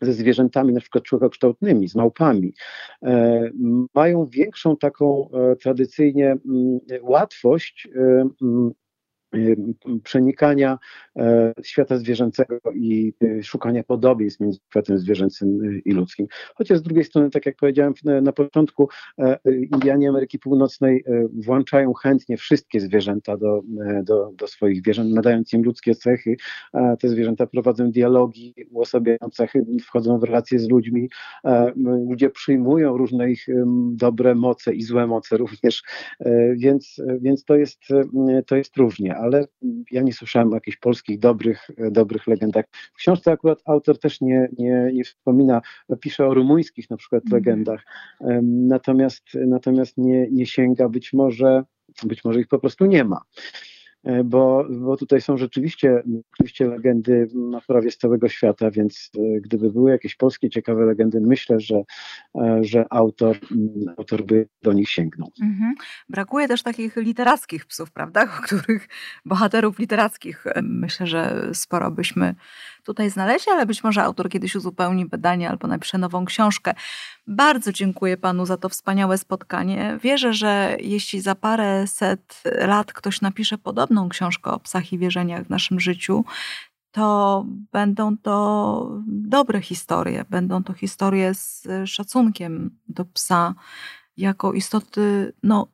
ze 0.00 0.12
zwierzętami 0.12 0.72
na 0.72 0.80
przykład 0.80 1.04
człowiekokształtnymi, 1.04 1.88
z 1.88 1.94
małpami, 1.94 2.52
e, 3.02 3.50
mają 3.94 4.26
większą 4.26 4.76
taką 4.76 5.30
e, 5.30 5.56
tradycyjnie 5.56 6.36
łatwość 7.02 7.88
Y, 7.96 8.24
przenikania 10.02 10.78
e, 11.16 11.52
świata 11.62 11.98
zwierzęcego 11.98 12.58
i 12.74 13.14
y, 13.22 13.42
szukania 13.42 13.84
podobieństw 13.84 14.40
między 14.40 14.58
światem 14.70 14.98
zwierzęcym 14.98 15.64
y, 15.64 15.82
i 15.84 15.92
ludzkim. 15.92 16.26
Chociaż 16.54 16.78
z 16.78 16.82
drugiej 16.82 17.04
strony, 17.04 17.30
tak 17.30 17.46
jak 17.46 17.56
powiedziałem 17.56 17.94
na 18.22 18.32
początku, 18.32 18.88
e, 19.18 19.38
Indianie 19.72 20.08
Ameryki 20.08 20.38
Północnej 20.38 21.04
e, 21.06 21.28
włączają 21.44 21.94
chętnie 21.94 22.36
wszystkie 22.36 22.80
zwierzęta 22.80 23.36
do, 23.36 23.62
do, 24.02 24.32
do 24.36 24.46
swoich 24.46 24.78
zwierząt, 24.78 25.14
nadając 25.14 25.52
im 25.52 25.62
ludzkie 25.62 25.94
cechy. 25.94 26.36
Te 27.00 27.08
zwierzęta 27.08 27.46
prowadzą 27.46 27.90
dialogi, 27.90 28.54
uosabiają 28.70 29.18
cechy, 29.32 29.66
wchodzą 29.82 30.18
w 30.18 30.22
relacje 30.22 30.58
z 30.58 30.68
ludźmi. 30.68 31.08
Ludzie 32.08 32.30
przyjmują 32.30 32.96
różne 32.96 33.30
ich 33.30 33.46
dobre 33.92 34.34
moce 34.34 34.74
i 34.74 34.82
złe 34.82 35.06
moce 35.06 35.36
również, 35.36 35.82
więc, 36.56 37.02
więc 37.20 37.44
to, 37.44 37.56
jest, 37.56 37.80
to 38.46 38.56
jest 38.56 38.76
różnie 38.76 39.17
ale 39.18 39.46
ja 39.90 40.02
nie 40.02 40.12
słyszałem 40.12 40.52
o 40.52 40.54
jakichś 40.54 40.76
polskich 40.76 41.18
dobrych, 41.18 41.68
dobrych 41.90 42.26
legendach. 42.26 42.64
W 42.72 42.96
książce 42.96 43.32
akurat 43.32 43.62
autor 43.64 43.98
też 43.98 44.20
nie, 44.20 44.48
nie, 44.58 44.90
nie 44.94 45.04
wspomina, 45.04 45.62
pisze 46.00 46.26
o 46.26 46.34
rumuńskich 46.34 46.90
na 46.90 46.96
przykład 46.96 47.22
mm. 47.26 47.34
legendach, 47.34 47.84
natomiast, 48.42 49.24
natomiast 49.34 49.98
nie, 49.98 50.28
nie 50.30 50.46
sięga 50.46 50.88
być 50.88 51.12
może, 51.12 51.64
być 52.04 52.24
może 52.24 52.40
ich 52.40 52.48
po 52.48 52.58
prostu 52.58 52.86
nie 52.86 53.04
ma. 53.04 53.20
E, 54.04 54.24
bo, 54.24 54.64
bo 54.70 54.96
tutaj 54.96 55.20
są 55.20 55.36
rzeczywiście, 55.36 56.02
rzeczywiście 56.32 56.66
legendy 56.66 57.28
na 57.34 57.60
prawie 57.60 57.90
z 57.90 57.98
całego 57.98 58.28
świata, 58.28 58.70
więc 58.70 59.10
e, 59.18 59.40
gdyby 59.40 59.70
były 59.70 59.90
jakieś 59.90 60.16
polskie 60.16 60.50
ciekawe 60.50 60.84
legendy, 60.84 61.20
myślę, 61.20 61.60
że, 61.60 61.82
że 62.60 62.84
autor, 62.90 63.38
autor 63.96 64.24
by 64.24 64.48
do 64.62 64.72
nich 64.72 64.90
sięgnął. 64.90 65.32
Mhm. 65.42 65.74
Brakuje 66.08 66.48
też 66.48 66.62
takich 66.62 66.96
literackich 66.96 67.66
psów, 67.66 67.90
prawda? 67.90 68.22
O 68.38 68.42
których 68.42 68.88
bohaterów 69.24 69.78
literackich 69.78 70.44
myślę, 70.62 71.06
że 71.06 71.50
sporo 71.52 71.90
byśmy 71.90 72.34
tutaj 72.84 73.10
znaleźli, 73.10 73.52
ale 73.52 73.66
być 73.66 73.84
może 73.84 74.02
autor 74.02 74.28
kiedyś 74.28 74.54
uzupełni 74.54 75.06
badanie 75.06 75.50
albo 75.50 75.68
napisze 75.68 75.98
nową 75.98 76.24
książkę. 76.24 76.74
Bardzo 77.26 77.72
dziękuję 77.72 78.16
panu 78.16 78.46
za 78.46 78.56
to 78.56 78.68
wspaniałe 78.68 79.18
spotkanie. 79.18 79.98
Wierzę, 80.02 80.32
że 80.32 80.76
jeśli 80.80 81.20
za 81.20 81.34
parę 81.34 81.86
set 81.86 82.42
lat 82.44 82.92
ktoś 82.92 83.20
napisze 83.20 83.58
podobną 83.88 84.08
książkę 84.08 84.50
o 84.50 84.60
psach 84.60 84.92
i 84.92 84.98
wierzeniach 84.98 85.44
w 85.44 85.50
naszym 85.50 85.80
życiu, 85.80 86.24
to 86.90 87.46
będą 87.72 88.16
to 88.16 88.90
dobre 89.06 89.60
historie. 89.60 90.24
Będą 90.30 90.62
to 90.62 90.72
historie 90.72 91.34
z 91.34 91.66
szacunkiem 91.84 92.70
do 92.88 93.04
psa 93.04 93.54
jako 94.16 94.52
istoty 94.52 95.32
no, 95.42 95.66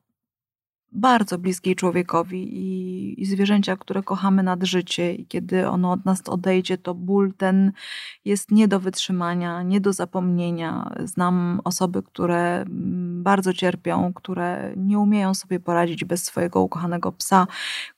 bardzo 0.95 1.39
bliskiej 1.39 1.77
człowiekowi 1.77 2.59
i, 2.59 3.23
i 3.23 3.27
zwierzęcia, 3.27 3.77
które 3.77 4.03
kochamy 4.03 4.42
nad 4.42 4.65
życie 4.65 5.15
i 5.15 5.27
kiedy 5.27 5.69
ono 5.69 5.92
od 5.92 6.05
nas 6.05 6.29
odejdzie, 6.29 6.79
to 6.79 6.95
ból 6.95 7.33
ten 7.37 7.73
jest 8.25 8.51
nie 8.51 8.69
do 8.69 8.81
wytrzymania, 8.81 9.63
nie 9.63 9.81
do 9.81 9.92
zapomnienia. 9.92 10.95
Znam 11.05 11.61
osoby, 11.65 12.03
które 12.03 12.61
mm, 12.61 13.23
bardzo 13.23 13.53
cierpią, 13.53 14.13
które 14.13 14.73
nie 14.77 14.99
umieją 14.99 15.35
sobie 15.35 15.61
poradzić 15.61 16.05
bez 16.05 16.25
swojego 16.25 16.63
ukochanego 16.63 17.13
psa, 17.13 17.47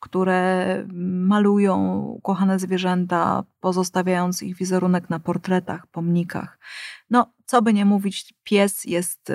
które 0.00 0.66
malują 1.02 1.98
ukochane 2.00 2.58
zwierzęta, 2.58 3.44
pozostawiając 3.66 4.42
ich 4.42 4.56
wizerunek 4.56 5.10
na 5.10 5.18
portretach, 5.18 5.86
pomnikach. 5.86 6.58
No, 7.10 7.32
co 7.46 7.62
by 7.62 7.72
nie 7.72 7.84
mówić, 7.84 8.34
pies 8.44 8.84
jest 8.84 9.30
y, 9.30 9.34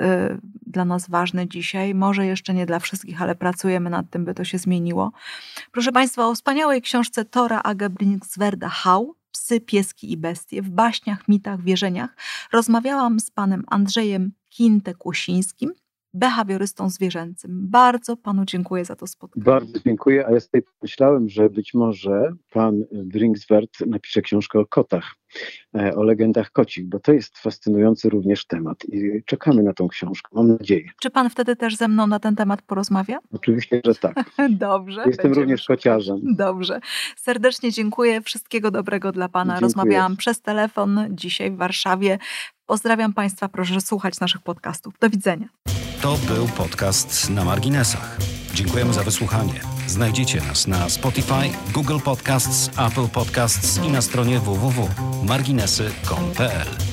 dla 0.66 0.84
nas 0.84 1.10
ważny 1.10 1.48
dzisiaj. 1.48 1.94
Może 1.94 2.26
jeszcze 2.26 2.54
nie 2.54 2.66
dla 2.66 2.78
wszystkich, 2.78 3.22
ale 3.22 3.34
pracujemy 3.34 3.90
nad 3.90 4.10
tym, 4.10 4.24
by 4.24 4.34
to 4.34 4.44
się 4.44 4.58
zmieniło. 4.58 5.12
Proszę 5.72 5.92
Państwa, 5.92 6.28
o 6.28 6.34
wspaniałej 6.34 6.82
książce 6.82 7.24
Tora 7.24 7.60
Ageblingswerda 7.62 8.68
Hau, 8.68 9.14
Psy, 9.32 9.60
pieski 9.60 10.12
i 10.12 10.16
bestie 10.16 10.62
w 10.62 10.70
baśniach, 10.70 11.28
mitach, 11.28 11.62
wierzeniach 11.62 12.16
rozmawiałam 12.52 13.20
z 13.20 13.30
panem 13.30 13.64
Andrzejem 13.66 14.32
Kinte-Kłosińskim, 14.50 15.68
behawiorystą 16.14 16.90
zwierzęcym. 16.90 17.50
Bardzo 17.70 18.16
panu 18.16 18.44
dziękuję 18.44 18.84
za 18.84 18.96
to 18.96 19.06
spotkanie. 19.06 19.44
Bardzo 19.44 19.78
dziękuję, 19.86 20.26
a 20.26 20.30
ja 20.30 20.40
sobie 20.40 20.62
pomyślałem, 20.80 21.28
że 21.28 21.50
być 21.50 21.74
może 21.74 22.32
pan 22.50 22.84
Bringswert 22.92 23.80
napisze 23.86 24.22
książkę 24.22 24.58
o 24.58 24.66
kotach, 24.66 25.14
e, 25.74 25.94
o 25.94 26.02
legendach 26.02 26.50
kocich, 26.50 26.88
bo 26.88 27.00
to 27.00 27.12
jest 27.12 27.38
fascynujący 27.38 28.08
również 28.08 28.46
temat 28.46 28.84
i 28.84 29.22
czekamy 29.26 29.62
na 29.62 29.72
tą 29.72 29.88
książkę, 29.88 30.28
mam 30.32 30.48
nadzieję. 30.48 30.90
Czy 31.00 31.10
pan 31.10 31.30
wtedy 31.30 31.56
też 31.56 31.76
ze 31.76 31.88
mną 31.88 32.06
na 32.06 32.18
ten 32.18 32.36
temat 32.36 32.62
porozmawia? 32.62 33.18
Oczywiście, 33.32 33.80
że 33.84 33.94
tak. 33.94 34.14
Dobrze. 34.50 35.02
Jestem 35.06 35.32
również 35.32 35.64
kociarzem. 35.64 36.20
Dobrze. 36.22 36.80
Serdecznie 37.16 37.72
dziękuję. 37.72 38.20
Wszystkiego 38.20 38.70
dobrego 38.70 39.12
dla 39.12 39.28
pana. 39.28 39.52
Dziękuję. 39.52 39.66
Rozmawiałam 39.66 40.16
przez 40.16 40.42
telefon 40.42 41.00
dzisiaj 41.10 41.50
w 41.50 41.56
Warszawie. 41.56 42.18
Pozdrawiam 42.66 43.12
państwa, 43.12 43.48
proszę 43.48 43.80
słuchać 43.80 44.20
naszych 44.20 44.42
podcastów. 44.42 44.94
Do 45.00 45.10
widzenia. 45.10 45.48
To 46.02 46.16
był 46.28 46.48
podcast 46.48 47.30
na 47.30 47.44
marginesach. 47.44 48.18
Dziękujemy 48.54 48.92
za 48.92 49.02
wysłuchanie. 49.02 49.60
Znajdziecie 49.86 50.40
nas 50.40 50.66
na 50.66 50.88
Spotify, 50.88 51.50
Google 51.74 51.98
Podcasts, 52.04 52.70
Apple 52.78 53.08
Podcasts 53.08 53.84
i 53.84 53.88
na 53.88 54.02
stronie 54.02 54.40
www.marginesy.pl. 54.40 56.91